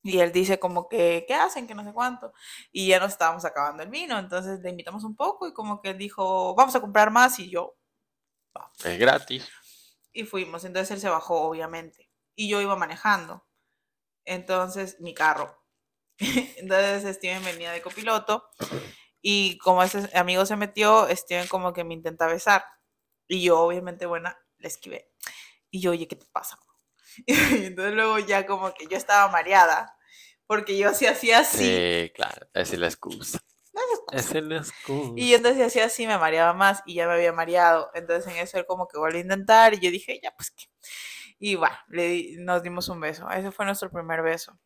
[0.02, 1.66] Y él dice como que, ¿qué hacen?
[1.66, 2.32] Que no sé cuánto.
[2.70, 5.90] Y ya nos estábamos acabando el vino, entonces le invitamos un poco y como que
[5.90, 7.76] él dijo, vamos a comprar más y yo,
[8.84, 9.50] Es gratis.
[10.12, 10.64] y fuimos.
[10.64, 12.08] Entonces él se bajó, obviamente.
[12.36, 13.44] Y yo iba manejando.
[14.24, 15.62] Entonces, mi carro.
[16.18, 18.48] Entonces Steven venía de copiloto.
[19.20, 22.64] Y como ese amigo se metió, Steven como que me intenta besar.
[23.28, 25.12] Y yo, obviamente, buena, le esquivé.
[25.70, 26.58] Y yo, oye, ¿qué te pasa?
[27.26, 29.92] Y entonces luego ya como que yo estaba mareada.
[30.46, 31.58] Porque yo sí hacía así.
[31.58, 33.40] Sí, claro, es la excusa.
[33.72, 33.80] No
[34.12, 35.12] es la excusa.
[35.16, 37.90] Y entonces hacía así, me mareaba más y ya me había mareado.
[37.94, 40.64] Entonces en eso él como que volvió a intentar y yo dije, ya pues qué.
[41.40, 43.28] Y va, le di- nos dimos un beso.
[43.30, 44.58] Ese fue nuestro primer beso.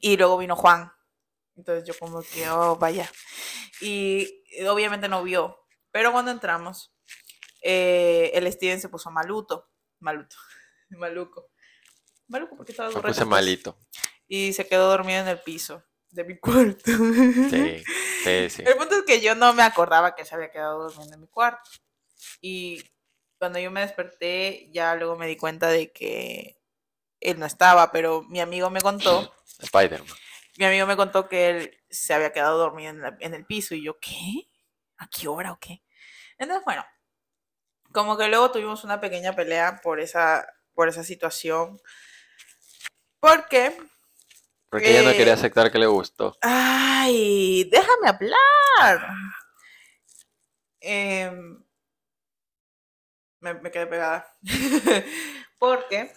[0.00, 0.92] Y luego vino Juan.
[1.56, 3.10] Entonces yo como que, oh, vaya.
[3.80, 4.28] Y
[4.68, 5.58] obviamente no vio.
[5.92, 6.94] Pero cuando entramos,
[7.62, 9.70] eh, el Steven se puso maluto.
[10.00, 10.36] Maluto.
[10.90, 11.50] Maluco.
[12.28, 13.78] Maluco porque estaba Me borracho, puse pues, malito.
[14.28, 16.90] Y se quedó dormido en el piso de mi cuarto.
[16.90, 17.84] Sí,
[18.24, 18.62] sí, sí.
[18.66, 21.28] El punto es que yo no me acordaba que se había quedado durmiendo en mi
[21.28, 21.70] cuarto.
[22.40, 22.82] Y
[23.38, 26.60] cuando yo me desperté, ya luego me di cuenta de que
[27.20, 30.16] él no estaba, pero mi amigo me contó, Spider-Man.
[30.58, 33.74] mi amigo me contó que él se había quedado dormido en, la- en el piso
[33.74, 34.48] y yo, ¿qué?
[34.98, 35.82] ¿A qué hora o qué?
[36.38, 36.84] Entonces, bueno,
[37.92, 41.80] como que luego tuvimos una pequeña pelea por esa, por esa situación.
[43.20, 43.76] Porque
[44.70, 46.36] Porque ella no Eh, quería aceptar que le gustó.
[46.42, 49.08] Ay, déjame hablar.
[50.80, 51.62] Em,
[53.40, 54.26] me, me quedé pegada.
[55.58, 56.12] Porque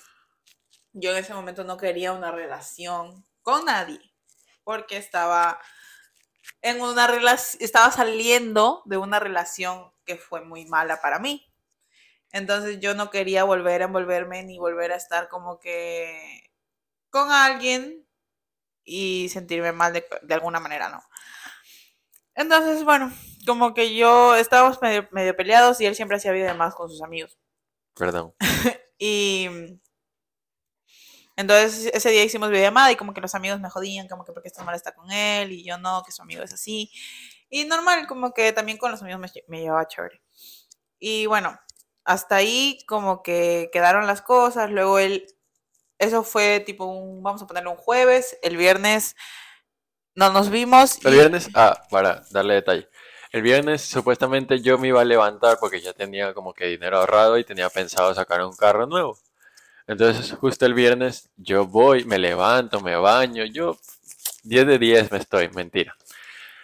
[0.93, 3.99] yo en ese momento no quería una relación con nadie.
[4.63, 5.60] Porque estaba
[6.62, 11.48] en una relación, estaba saliendo de una relación que fue muy mala para mí.
[12.31, 16.51] Entonces yo no quería volver a envolverme ni volver a estar como que
[17.09, 18.05] con alguien
[18.83, 21.01] y sentirme mal de, de alguna manera, ¿no?
[22.35, 23.11] Entonces, bueno,
[23.45, 26.89] como que yo estábamos medio, medio peleados y él siempre hacía vida de más con
[26.89, 27.37] sus amigos.
[27.95, 28.33] Perdón.
[29.01, 29.47] Y
[31.37, 34.49] entonces ese día hicimos videollamada y como que los amigos me jodían, como que porque
[34.49, 36.91] esta mal está con él y yo no, que su amigo es así.
[37.49, 40.21] Y normal, como que también con los amigos me, me llevaba chévere.
[40.99, 41.57] Y bueno,
[42.09, 44.71] hasta ahí como que quedaron las cosas.
[44.71, 45.27] Luego él,
[45.99, 48.37] eso fue tipo un, vamos a ponerle un jueves.
[48.43, 49.15] El viernes
[50.15, 50.99] no nos vimos.
[51.03, 52.87] El y- viernes, ah, para darle detalle.
[53.31, 57.37] El viernes supuestamente yo me iba a levantar porque ya tenía como que dinero ahorrado
[57.37, 59.17] y tenía pensado sacar un carro nuevo.
[59.87, 63.77] Entonces justo el viernes yo voy, me levanto, me baño, yo
[64.43, 65.95] 10 de 10 me estoy, mentira.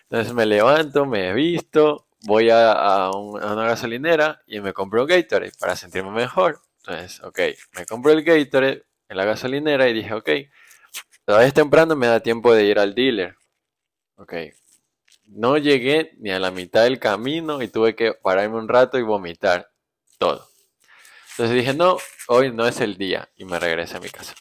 [0.10, 5.02] Entonces me levanto, me visto, voy a, a un- a una gasolinera y me compro
[5.04, 6.62] un Gatorade para sentirme mejor.
[6.80, 7.40] Entonces, ok,
[7.78, 10.30] me compro el Gatorade en la gasolinera y dije, ok,
[11.26, 13.36] todavía es temprano, me da tiempo de ir al dealer.
[14.18, 14.34] Ok,
[15.28, 19.04] no llegué ni a la mitad del camino y tuve que pararme un rato y
[19.04, 19.70] vomitar
[20.18, 20.48] todo.
[21.32, 24.36] Entonces dije, no, hoy no es el día y me regresé a mi casa.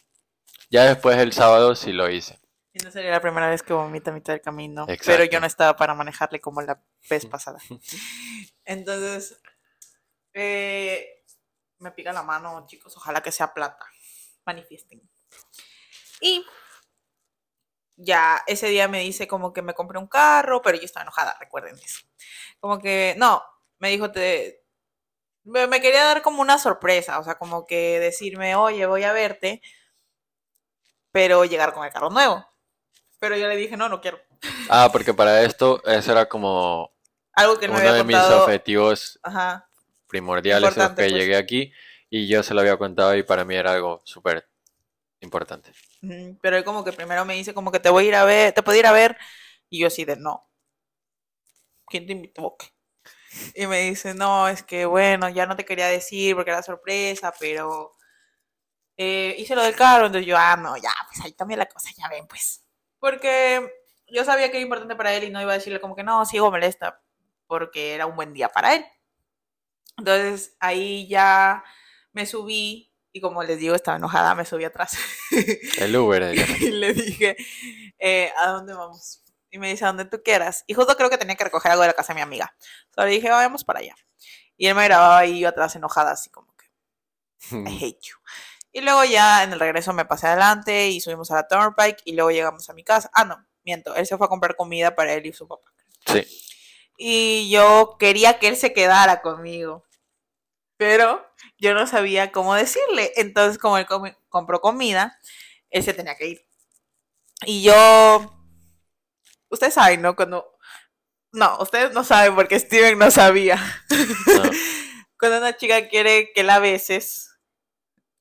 [0.71, 2.39] Ya después el sábado sí lo hice.
[2.75, 4.85] Y no sería la primera vez que vomita a mitad del camino.
[5.05, 7.57] Pero yo no estaba para manejarle como la vez pasada.
[8.65, 9.41] Entonces,
[10.33, 11.23] eh,
[11.79, 12.97] me pica la mano, chicos.
[12.97, 13.85] Ojalá que sea plata.
[14.45, 15.01] Manifiesten.
[16.19, 16.45] Y
[17.95, 21.37] ya ese día me dice como que me compré un carro, pero yo estaba enojada,
[21.39, 22.01] recuerden eso.
[22.59, 23.41] Como que, no,
[23.79, 24.65] me dijo, te,
[25.45, 29.61] me quería dar como una sorpresa, o sea, como que decirme, oye, voy a verte,
[31.13, 32.45] pero llegar con el carro nuevo.
[33.19, 34.19] Pero yo le dije, no, no quiero.
[34.67, 36.91] Ah, porque para esto, eso era como
[37.33, 38.31] Algo que no uno había de mis contado.
[38.31, 39.69] objetivos Ajá.
[40.07, 41.25] primordiales Importante, que pues.
[41.25, 41.73] llegué aquí
[42.09, 44.47] y yo se lo había contado y para mí era algo súper
[45.21, 45.71] importante.
[46.01, 48.25] Ujú, Pero él como que primero me dice como que te voy a ir a
[48.25, 49.17] ver, te puedo ir a ver.
[49.69, 50.47] Y yo así de no.
[51.87, 52.55] ¿quién te invitó?
[52.59, 52.67] qué?".
[53.63, 57.33] Y me dice, no, es que bueno, ya no te quería decir porque era sorpresa,
[57.39, 57.95] pero
[58.97, 61.89] eh, hice lo del carro, entonces yo, ah, no, ya, pues ahí cambia la cosa,
[61.97, 62.64] ya ven, pues.
[63.05, 63.71] Porque
[64.07, 66.25] yo sabía que era importante para él y no iba a decirle como que no,
[66.25, 67.03] sigo molesta,
[67.45, 68.83] porque era un buen día para él.
[69.95, 71.63] Entonces ahí ya
[72.13, 74.97] me subí y como les digo, estaba enojada, me subí atrás.
[75.77, 76.23] El Uber.
[76.35, 76.47] eh.
[76.59, 77.37] y le dije,
[77.99, 79.23] eh, ¿a dónde vamos?
[79.51, 80.63] Y me dice, a donde tú quieras.
[80.65, 82.55] Y justo creo que tenía que recoger algo de la casa de mi amiga.
[82.89, 83.93] Solo le dije, vayamos para allá.
[84.57, 86.65] Y él me grababa ahí yo atrás enojada, así como que,
[87.51, 88.15] I hate you.
[88.75, 92.11] Y luego ya en el regreso me pasé adelante y subimos a la Turnpike y
[92.11, 93.09] luego llegamos a mi casa.
[93.13, 95.71] Ah, no, miento, él se fue a comprar comida para él y su papá.
[96.05, 96.27] Sí.
[96.97, 99.85] Y yo quería que él se quedara conmigo.
[100.75, 101.25] Pero
[101.57, 103.13] yo no sabía cómo decirle.
[103.15, 103.87] Entonces, como él
[104.27, 105.17] compró comida,
[105.69, 106.45] él se tenía que ir.
[107.45, 108.45] Y yo.
[109.47, 110.17] Ustedes saben, ¿no?
[110.17, 110.51] Cuando.
[111.31, 113.55] No, ustedes no saben porque Steven no sabía.
[113.87, 114.43] No.
[115.17, 117.34] Cuando una chica quiere que la beses,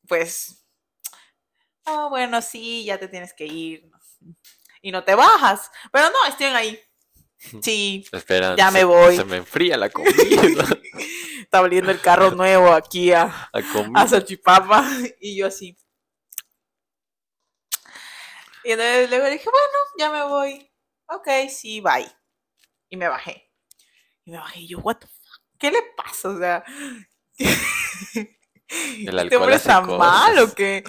[0.09, 0.65] pues.
[1.87, 3.91] Oh, bueno, sí, ya te tienes que ir.
[4.81, 5.71] Y no te bajas.
[5.93, 6.81] Pero no, Steven ahí.
[7.63, 8.57] Sí, Espera.
[8.57, 9.17] Ya me se- voy.
[9.17, 10.13] Se me enfría la comida.
[11.41, 13.51] está oliendo el carro nuevo aquí a,
[13.95, 14.89] a Xochipapa
[15.21, 15.77] y yo así.
[18.65, 20.71] Y entonces luego dije, bueno, ya me voy.
[21.09, 22.11] Ok, sí, bye.
[22.89, 23.51] Y me bajé.
[24.25, 25.43] Y me bajé y yo, what the fuck?
[25.59, 26.29] ¿Qué le pasa?
[26.31, 26.65] O sea,
[28.69, 30.53] ¿este alcohol hombre hace está mal cosas.
[30.53, 30.85] o qué?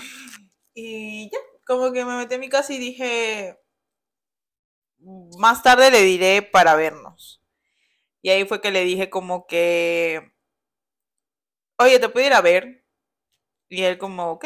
[0.74, 3.58] Y ya, como que me metí en mi casa y dije,
[5.38, 7.42] más tarde le diré para vernos.
[8.22, 10.34] Y ahí fue que le dije como que,
[11.78, 12.86] oye, ¿te puedo ir a ver?
[13.70, 14.46] Y él como, ok.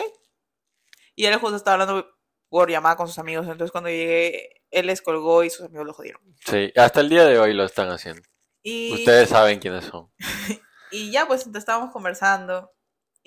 [1.15, 2.09] Y él justo estaba hablando
[2.49, 3.47] por llamada con sus amigos.
[3.47, 6.21] Entonces cuando llegué, él les colgó y sus amigos lo jodieron.
[6.45, 8.21] Sí, hasta el día de hoy lo están haciendo.
[8.61, 10.11] Y, Ustedes saben quiénes son.
[10.91, 12.71] y ya pues estábamos conversando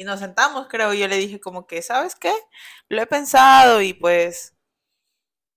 [0.03, 0.93] y nos sentamos, creo.
[0.93, 2.35] Y yo le dije como que, ¿sabes qué?
[2.89, 4.55] Lo he pensado y pues...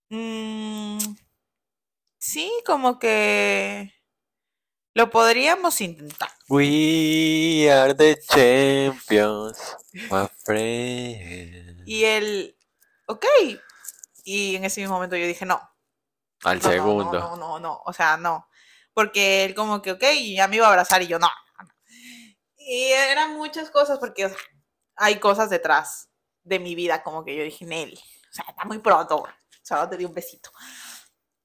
[0.10, 1.00] mm,
[2.18, 3.92] sí, como que...
[4.94, 6.30] Lo podríamos intentar.
[6.48, 9.76] We are the champions,
[10.10, 11.84] my friend.
[11.86, 12.58] Y él,
[13.08, 13.26] ok.
[14.24, 15.60] Y en ese mismo momento yo dije, no.
[16.46, 17.12] Al no, segundo.
[17.12, 18.48] No, no, no, no, o sea, no.
[18.94, 20.04] Porque él como que, ok,
[20.34, 21.30] ya me iba a abrazar y yo, no.
[22.66, 24.38] Y eran muchas cosas porque o sea,
[24.96, 26.10] hay cosas detrás
[26.44, 29.24] de mi vida, como que yo dije, Nelly, o sea, está muy pronto,
[29.64, 30.52] solo te di un besito.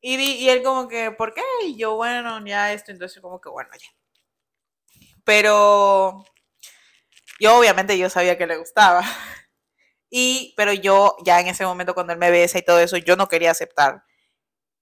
[0.00, 1.42] Y, y él como que, ¿por qué?
[1.64, 3.88] Y yo, bueno, ya esto, entonces como que, bueno, ya.
[5.24, 6.24] Pero
[7.40, 9.02] yo obviamente yo sabía que le gustaba.
[10.12, 13.14] Y, pero yo ya en ese momento cuando él me besa y todo eso, yo
[13.14, 14.02] no quería aceptar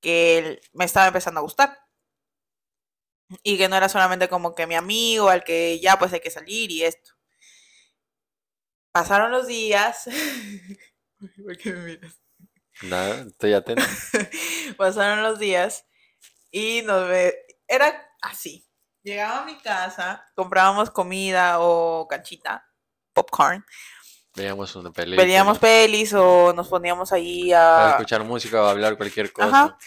[0.00, 1.78] que él me estaba empezando a gustar.
[3.42, 6.30] Y que no era solamente como que mi amigo, al que ya pues hay que
[6.30, 7.12] salir y esto.
[8.92, 10.04] Pasaron los días.
[11.44, 12.20] ¿Por qué me miras?
[12.82, 13.82] Nada, estoy atento.
[14.76, 15.84] Pasaron los días
[16.50, 17.34] y nos ve.
[17.66, 18.64] Era así.
[19.02, 22.66] Llegaba a mi casa, comprábamos comida o canchita,
[23.12, 23.64] popcorn.
[24.34, 25.24] Veíamos una película.
[25.24, 29.48] Veíamos pelis o nos poníamos ahí Para a, escuchar música o hablar cualquier cosa.
[29.48, 29.78] Ajá.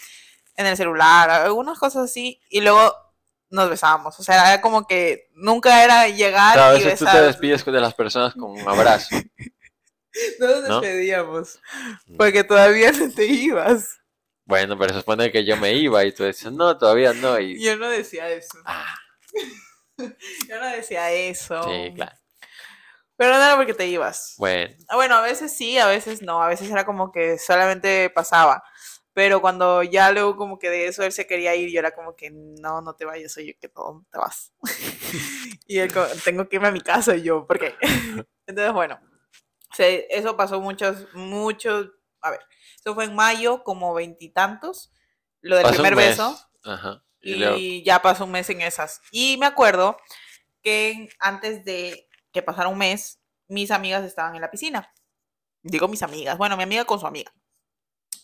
[0.56, 2.94] en el celular, algunas cosas así, y luego
[3.52, 4.18] nos besábamos.
[4.18, 7.26] O sea, era como que nunca era llegar Claro, a y veces tú te besar.
[7.26, 9.08] despides de las personas con un abrazo.
[10.38, 10.80] No nos ¿no?
[10.82, 11.58] despedíamos,
[12.18, 13.98] porque todavía no te ibas.
[14.44, 17.38] Bueno, pero se supone que yo me iba y tú decías, no, todavía no.
[17.40, 17.58] Y...
[17.64, 18.58] Yo no decía eso.
[18.66, 18.94] Ah,
[19.96, 21.62] Yo no decía eso.
[21.64, 22.12] sí, claro.
[23.16, 24.34] Pero no era porque te ibas.
[24.36, 26.42] Bueno, Ah, Bueno, a veces sí, a veces no.
[26.42, 28.62] A veces era como que solamente pasaba.
[29.14, 32.16] Pero cuando ya luego como que de eso él se quería ir, yo era como
[32.16, 34.52] que no, no te vayas, oye, que no te vas.
[35.66, 37.74] y él como, tengo que irme a mi casa y yo, ¿por qué?
[38.46, 38.98] Entonces, bueno,
[39.74, 41.90] se- eso pasó muchos, muchos,
[42.22, 42.40] a ver,
[42.78, 44.92] eso fue en mayo, como veintitantos,
[45.40, 46.38] lo del pasó primer beso.
[46.64, 47.04] Ajá.
[47.20, 49.00] Y Y luego, ya pasó un mes en esas.
[49.12, 49.96] Y me acuerdo
[50.62, 54.92] que antes de que pasara un mes, mis amigas estaban en la piscina.
[55.62, 57.32] Digo mis amigas, bueno, mi amiga con su amiga.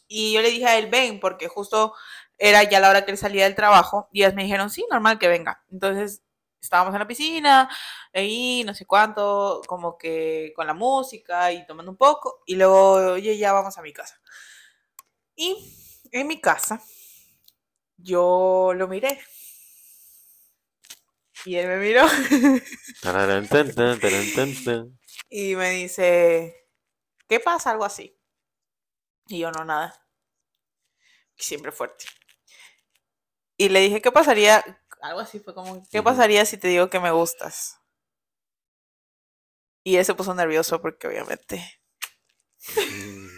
[0.09, 1.95] Y yo le dije a él, ven, porque justo
[2.39, 4.09] era ya la hora que él salía del trabajo.
[4.13, 5.63] Y ellas me dijeron, sí, normal que venga.
[5.71, 6.23] Entonces
[6.61, 7.71] estábamos en la piscina,
[8.13, 12.43] ahí, no sé cuánto, como que con la música y tomando un poco.
[12.47, 14.21] Y luego, oye, ya vamos a mi casa.
[15.37, 15.57] Y
[16.11, 16.83] en mi casa,
[17.97, 19.21] yo lo miré.
[21.45, 22.05] Y él me miró
[25.31, 26.67] y me dice,
[27.29, 27.71] ¿qué pasa?
[27.71, 28.18] Algo así.
[29.29, 29.95] Y yo no, nada.
[31.37, 32.07] Siempre fuerte.
[33.57, 34.65] Y le dije, ¿qué pasaría?
[35.01, 37.79] algo así fue como, ¿qué pasaría si te digo que me gustas?
[39.85, 41.81] Y él se puso nervioso porque obviamente...
[42.77, 43.29] Mm,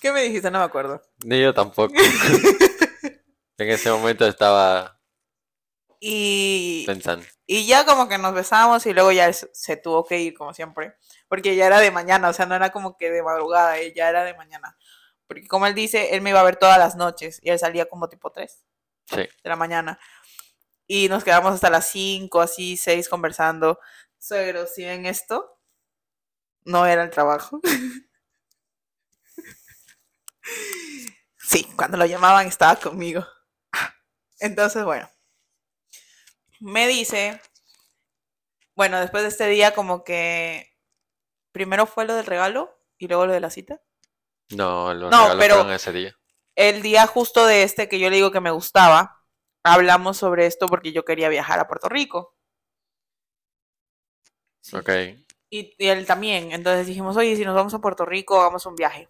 [0.00, 0.50] ¿Qué me dijiste?
[0.50, 1.02] No me acuerdo.
[1.24, 1.94] Ni yo tampoco.
[3.60, 5.00] En ese momento estaba
[6.00, 7.26] Y, pensando.
[7.44, 10.54] y ya como que nos besamos y luego ya se, se tuvo que ir como
[10.54, 10.94] siempre.
[11.28, 14.08] Porque ya era de mañana, o sea, no era como que de madrugada, eh, ya
[14.08, 14.76] era de mañana.
[15.26, 17.86] Porque como él dice, él me iba a ver todas las noches y él salía
[17.88, 18.64] como tipo 3
[19.06, 19.16] Sí.
[19.16, 19.98] de la mañana.
[20.86, 23.78] Y nos quedamos hasta las 5, así, 6 conversando.
[24.18, 25.58] Suegros, si ven esto,
[26.64, 27.60] no era el trabajo.
[31.40, 33.26] Sí, cuando lo llamaban estaba conmigo.
[34.40, 35.08] Entonces, bueno.
[36.60, 37.40] Me dice,
[38.74, 40.72] bueno, después de este día como que
[41.58, 43.82] primero fue lo del regalo y luego lo de la cita.
[44.50, 46.14] No, los No, regalos pero- fueron ese día.
[46.54, 49.22] El día justo de este que yo le digo que me gustaba,
[49.64, 52.36] hablamos sobre esto porque yo quería viajar a Puerto Rico.
[54.62, 54.76] Sí.
[54.76, 54.88] Ok.
[55.50, 56.52] Y, y él también.
[56.52, 59.08] Entonces dijimos, oye, si nos vamos a Puerto Rico, hagamos un viaje.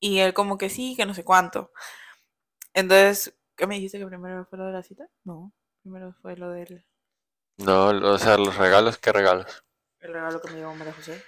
[0.00, 1.72] Y él como que sí, que no sé cuánto.
[2.74, 5.08] Entonces, ¿qué me dijiste que primero fue lo de la cita?
[5.24, 5.52] No,
[5.82, 6.86] primero fue lo del
[7.58, 9.64] No, o sea, los regalos, ¿qué regalos?
[10.00, 11.22] El regalo que me dio María José.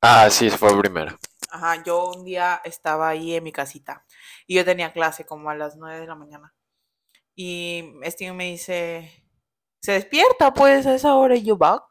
[0.00, 1.18] Ah, sí, fue el primero.
[1.50, 4.04] Ajá, yo un día estaba ahí en mi casita
[4.46, 6.54] y yo tenía clase como a las 9 de la mañana.
[7.34, 9.24] Y Steven me dice,
[9.80, 11.76] se despierta pues a esa hora y yo, va.
[11.76, 11.86] O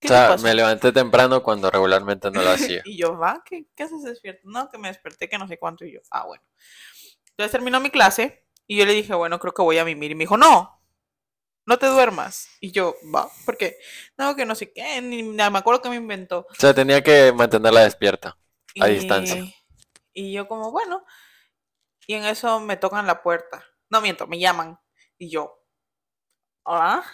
[0.00, 0.44] ¿Qué te sea, pasa?".
[0.44, 2.82] me levanté temprano cuando regularmente no lo hacía.
[2.84, 4.42] Y yo, va, ¿qué, qué haces despierto?
[4.44, 5.84] No, que me desperté, que no sé cuánto.
[5.84, 6.44] Y yo, ah, bueno.
[7.30, 10.10] Entonces terminó mi clase y yo le dije, bueno, creo que voy a mimir.
[10.10, 10.77] Y me dijo, no,
[11.68, 12.48] no te duermas.
[12.60, 13.76] Y yo, va, porque
[14.16, 16.46] no, que no sé qué, ni ni me acuerdo que me inventó.
[16.50, 18.38] O sea, tenía que mantenerla despierta.
[18.80, 19.44] A distancia.
[20.14, 21.04] Y- yo como, bueno.
[22.06, 23.62] Y en eso me tocan la puerta.
[23.90, 24.78] No miento, me llaman.
[25.18, 25.62] Y yo,
[26.62, 27.04] hola.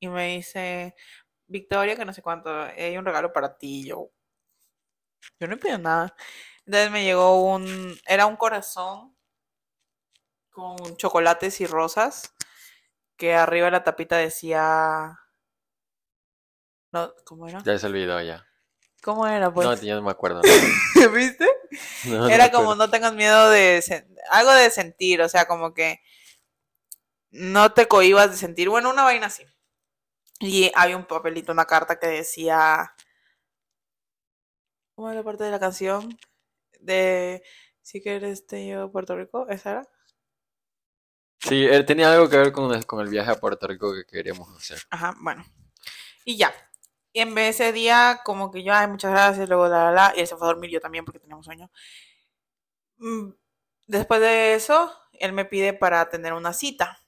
[0.00, 0.94] Y me dice,
[1.46, 3.82] Victoria, que no sé cuánto, hay un regalo para ti.
[3.82, 4.10] Y yo,
[5.38, 6.16] yo no he pedido nada.
[6.64, 9.14] Entonces me llegó un, era un corazón
[10.50, 12.34] con chocolates y rosas,
[13.20, 15.20] que arriba de la tapita decía,
[16.90, 17.62] no, ¿cómo era?
[17.62, 18.46] Ya se olvidó ya.
[19.02, 19.68] ¿Cómo era, pues?
[19.68, 20.40] No, ya no me acuerdo.
[21.14, 21.46] ¿Viste?
[22.04, 23.84] No, no me Era como no tengas miedo de
[24.30, 26.00] algo de sentir, o sea, como que
[27.30, 29.44] no te cohibas de sentir, bueno, una vaina así.
[30.40, 32.94] Y había un papelito, una carta que decía,
[34.94, 36.18] ¿cómo es la parte de la canción?
[36.80, 37.42] De
[37.82, 39.88] si quieres te llevo a Puerto Rico, ¿esa era?
[41.40, 44.04] Sí, él tenía algo que ver con el, con el viaje a Puerto Rico que
[44.04, 44.78] queríamos hacer.
[44.90, 45.44] Ajá, bueno.
[46.24, 46.52] Y ya.
[47.12, 49.92] Y en vez de ese día, como que yo, ay, muchas gracias, luego la, la,
[49.92, 51.70] la, y él se fue a dormir yo también porque teníamos sueño.
[52.98, 53.30] Mm,
[53.90, 57.00] Después de eso, él me pide para tener una cita.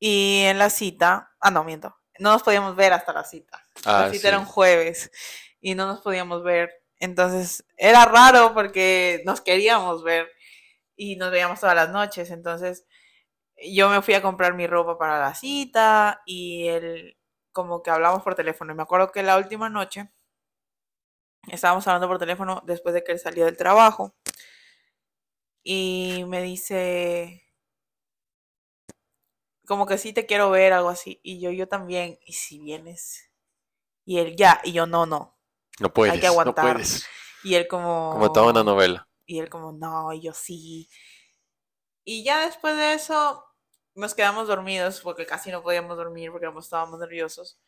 [0.00, 3.68] Y en la cita, ah, no, miento, no nos podíamos ver hasta la cita.
[3.84, 4.26] Ah, la cita sí.
[4.26, 5.12] era un jueves
[5.60, 6.70] y no nos podíamos ver.
[6.98, 10.28] Entonces era raro porque nos queríamos ver
[10.96, 12.32] y nos veíamos todas las noches.
[12.32, 12.84] Entonces
[13.62, 17.16] yo me fui a comprar mi ropa para la cita y él
[17.52, 18.72] como que hablamos por teléfono.
[18.72, 20.10] Y me acuerdo que la última noche
[21.48, 24.14] estábamos hablando por teléfono después de que él salió del trabajo
[25.62, 27.46] y me dice
[29.66, 31.20] como que sí te quiero ver, algo así.
[31.22, 32.18] Y yo, yo también.
[32.24, 33.30] Y si vienes.
[34.04, 34.60] Y él, ya.
[34.64, 35.36] Y yo, no, no.
[35.80, 36.74] No puedes, no aguantar.
[36.74, 37.04] puedes.
[37.42, 38.10] Y él como...
[38.12, 39.08] Como toda una novela.
[39.26, 40.88] Y él como, no, y yo sí.
[42.04, 43.44] Y ya después de eso
[43.96, 47.58] nos quedamos dormidos porque casi no podíamos dormir porque estábamos nerviosos.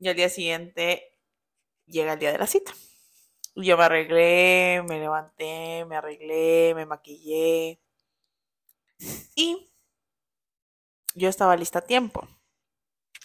[0.00, 1.12] Y al día siguiente
[1.86, 2.72] llega el día de la cita.
[3.54, 7.80] Y yo me arreglé, me levanté, me arreglé, me maquillé.
[9.34, 9.70] Y
[11.14, 12.26] yo estaba lista a tiempo.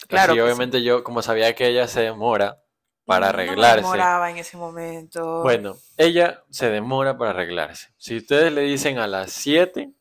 [0.08, 0.44] Claro Así, que sí.
[0.44, 2.62] obviamente yo, como sabía que ella se demora
[3.04, 3.76] para No me arreglarse.
[3.82, 5.42] demoraba en ese momento.
[5.42, 7.88] Bueno, ella se demora para arreglarse.
[7.98, 9.92] Si ustedes le dicen a las 7,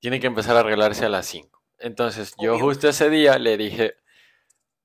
[0.00, 1.62] tiene que empezar a arreglarse a las 5.
[1.78, 3.96] Entonces, yo justo ese día le dije,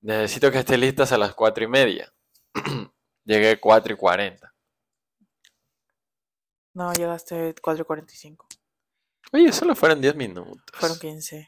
[0.01, 2.13] necesito que estés listas a las 4 y media.
[3.23, 4.53] Llegué 4 y 40.
[6.73, 8.45] No, llegaste 4.45.
[9.33, 10.63] Oye, solo fueron 10 minutos.
[10.73, 11.47] Fueron 15.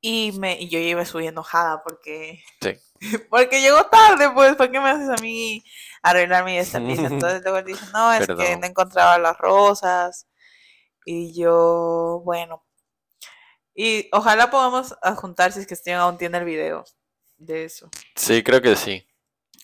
[0.00, 2.74] Y, me, y yo iba subí enojada porque, Sí.
[3.30, 5.62] porque llegó tarde, pues, ¿por qué me haces a mí
[6.02, 7.06] arreglarme y estar lista?
[7.06, 10.26] Entonces luego él dice, no, es que no encontraba las rosas.
[11.08, 12.66] Y yo, bueno.
[13.72, 16.84] Y ojalá podamos adjuntar si es que Steven aún tiene el video
[17.36, 17.88] de eso.
[18.16, 19.06] Sí, creo que sí.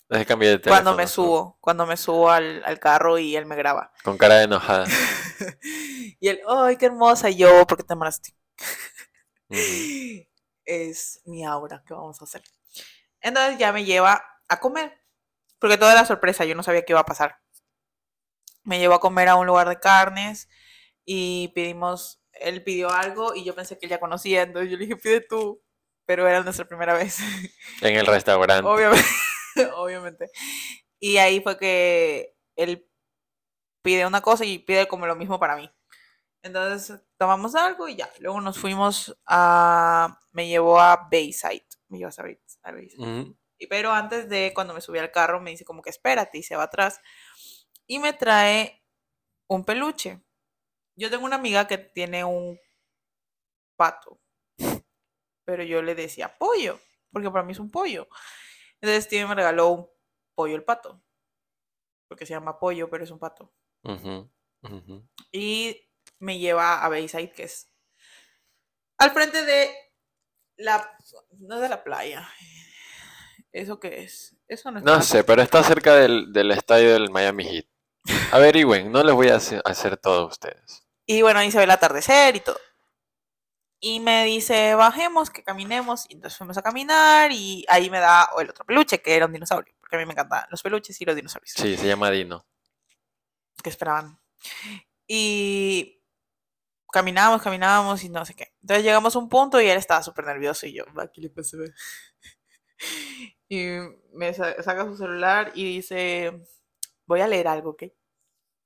[0.09, 0.61] De teléfono.
[0.69, 3.93] Cuando me subo, cuando me subo al, al carro y él me graba.
[4.05, 4.87] Con cara de enojada.
[6.21, 7.29] y él, ¡ay, qué hermosa!
[7.29, 7.95] Y yo, ¿por qué te?
[7.95, 8.13] Ujú.
[10.65, 12.43] es mi aura que vamos a hacer.
[13.21, 14.97] Entonces ya me lleva a comer,
[15.59, 17.41] porque toda la sorpresa, yo no sabía qué iba a pasar.
[18.63, 20.49] Me llevó a comer a un lugar de carnes
[21.05, 24.85] y pedimos, él pidió algo y yo pensé que él ya conocía, entonces yo le
[24.87, 25.63] dije, pide tú,
[26.07, 27.19] pero era nuestra primera vez.
[27.83, 28.67] En el restaurante.
[28.69, 29.09] Obviamente,
[29.75, 30.31] obviamente.
[30.99, 32.89] Y ahí fue que él
[33.83, 35.71] pide una cosa y pide como lo mismo para mí.
[36.45, 38.11] Entonces tomamos algo y ya.
[38.19, 40.19] Luego nos fuimos a.
[40.33, 41.67] Me llevó a Bayside.
[41.89, 43.35] Me llevó a Bay- a Bayside.
[43.59, 46.43] Y Pero antes de cuando me subí al carro, me dice como que espérate y
[46.43, 47.01] se va atrás.
[47.87, 48.83] Y me trae
[49.49, 50.21] un peluche.
[50.97, 52.59] Yo tengo una amiga que tiene un
[53.77, 54.21] pato.
[55.45, 56.79] Pero yo le decía pollo,
[57.11, 58.09] porque para mí es un pollo.
[58.81, 59.91] Entonces Steven me regaló un
[60.35, 61.03] pollo el pato.
[62.09, 63.53] Porque se llama pollo, pero es un pato.
[65.33, 65.89] Y
[66.19, 67.73] me lleva a Bayside, que es
[68.99, 69.75] al frente de
[70.57, 70.97] la.
[71.39, 72.29] No de la playa.
[73.51, 74.37] ¿Eso qué es?
[74.47, 74.81] Eso no.
[74.81, 77.67] No sé, pero está cerca del, del estadio del Miami Heat.
[78.33, 80.83] Averigüen, no les voy a hacer, todo a ustedes.
[81.07, 82.59] Y bueno, ahí se ve el atardecer y todo.
[83.81, 86.07] Y me dice, bajemos, que caminemos.
[86.09, 89.33] Y entonces fuimos a caminar y ahí me da el otro peluche, que era un
[89.33, 89.75] dinosaurio.
[89.81, 91.53] Porque a mí me encantan los peluches y los dinosaurios.
[91.57, 92.47] Sí, se llama Dino.
[93.63, 94.19] que esperaban.
[95.07, 96.01] Y
[96.93, 98.55] caminábamos, caminábamos y no sé qué.
[98.63, 101.31] Entonces llegamos a un punto y él estaba súper nervioso y yo, "Va, ¿qué le
[101.31, 101.57] pasa?
[101.59, 101.73] ve?".
[103.49, 103.67] Y
[104.15, 106.43] me sa- saca su celular y dice,
[107.13, 107.85] voy a leer algo, ¿ok?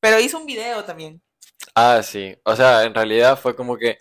[0.01, 1.21] Pero hizo un video también.
[1.75, 2.37] Ah, sí.
[2.45, 3.99] O sea, en realidad fue como que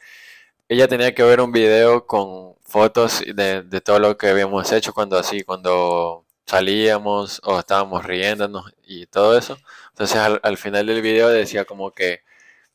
[0.70, 5.18] ella tenía que ver un video con fotos de, todo lo que habíamos hecho cuando
[5.18, 9.58] así, cuando salíamos o estábamos riéndonos y todo eso.
[9.89, 12.22] Entonces al, al final del video decía como que,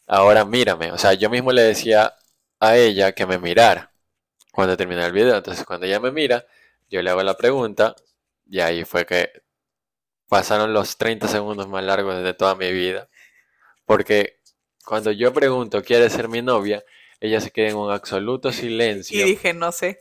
[0.06, 0.92] ahora mírame.
[0.92, 2.16] O sea, yo mismo le decía
[2.60, 3.92] a ella que me mirara
[4.52, 5.36] cuando terminara el video.
[5.36, 6.46] Entonces cuando ella me mira,
[6.90, 7.94] yo le hago la pregunta
[8.50, 9.30] y ahí fue que
[10.30, 13.10] pasaron los 30 segundos más largos de toda mi vida.
[13.86, 14.40] Porque
[14.86, 16.84] cuando yo pregunto, ¿quiere ser mi novia?
[17.20, 19.24] Ella se queda en un absoluto Y silencio.
[19.24, 20.00] dije, no sé.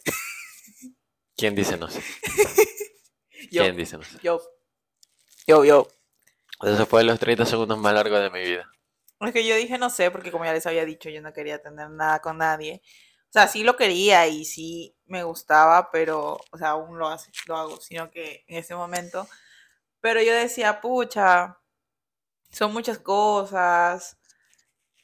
[1.36, 2.02] ¿Quién dice no sé?
[3.52, 4.20] Yo, ¿Quién dice no sé?
[4.22, 4.42] yo,
[5.48, 5.88] yo, yo.
[6.64, 8.72] Eso fue los 30 segundos más largos de mi vida.
[9.22, 11.62] Es que yo dije no sé, porque como ya les había dicho, yo no quería
[11.62, 12.82] tener nada con nadie.
[13.30, 17.32] O sea, sí lo quería y sí me gustaba, pero, o sea, aún lo, hace,
[17.48, 19.28] lo hago, sino que en ese momento.
[20.02, 21.58] Pero yo decía, pucha,
[22.52, 24.18] son muchas cosas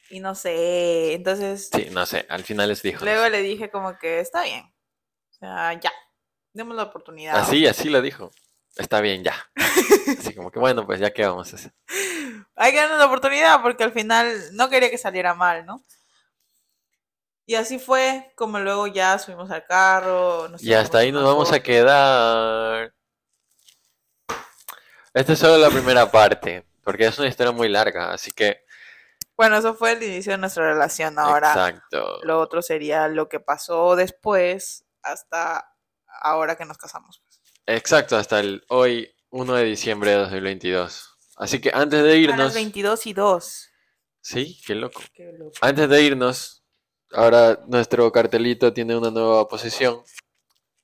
[0.09, 1.13] y no sé.
[1.13, 2.99] Entonces, Sí, no sé, al final les dijo.
[2.99, 3.29] no luego sé.
[3.31, 4.63] le dije como que está bien.
[5.31, 5.91] O sea, ya,
[6.53, 7.35] demos la oportunidad.
[7.37, 8.31] Así, así lo dijo.
[8.77, 9.33] Está bien, ya.
[10.19, 11.73] Así como que bueno, pues ya qué vamos a hacer.
[12.55, 15.83] hay que darnos la oportunidad porque al final no quería que saliera mal, ¿no?
[17.47, 20.47] Y así fue como luego ya subimos al carro.
[20.49, 22.94] nos Y hasta ahí nos vamos a quedar.
[25.15, 28.65] Esta es solo la primera parte, porque es una historia muy larga, así que.
[29.37, 31.17] Bueno, eso fue el inicio de nuestra relación.
[31.17, 32.19] Ahora Exacto.
[32.23, 35.73] lo otro sería lo que pasó después hasta
[36.21, 37.23] ahora que nos casamos.
[37.65, 41.15] Exacto, hasta el hoy, 1 de diciembre de 2022.
[41.37, 42.53] Así que antes de A las irnos.
[42.53, 43.69] 22 y 2.
[44.19, 45.01] Sí, qué loco.
[45.13, 45.53] Qué loco.
[45.61, 46.65] Antes de irnos,
[47.13, 50.03] ahora nuestro cartelito tiene una nueva posición.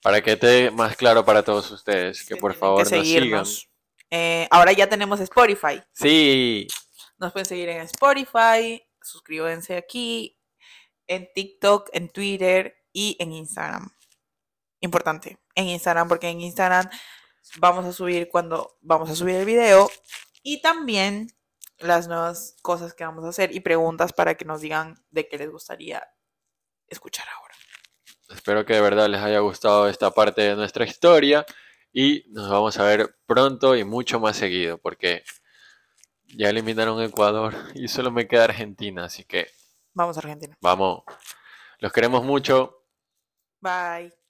[0.01, 3.45] Para que esté más claro para todos ustedes, que por favor que nos sigan.
[4.11, 5.81] Eh, ahora ya tenemos Spotify.
[5.93, 6.67] Sí,
[7.17, 10.37] Nos pueden seguir en Spotify, suscríbanse aquí,
[11.07, 13.89] en TikTok, en Twitter y en Instagram.
[14.81, 16.89] Importante, en Instagram, porque en Instagram
[17.57, 19.89] vamos a subir cuando vamos a subir el video
[20.43, 21.27] y también
[21.79, 25.37] las nuevas cosas que vamos a hacer y preguntas para que nos digan de qué
[25.37, 26.03] les gustaría
[26.87, 27.55] escuchar ahora.
[28.29, 31.45] espero que de verdad les haya gustado esta parte de nuestra historia
[31.93, 35.23] y nos vamos a ver pronto y mucho más seguido porque
[36.35, 39.47] ya eliminaron Ecuador y solo me queda Argentina, así que
[39.93, 40.57] Vamos a Argentina.
[40.61, 41.03] vamos,
[41.79, 42.85] los queremos mucho.
[43.59, 44.20] Bye.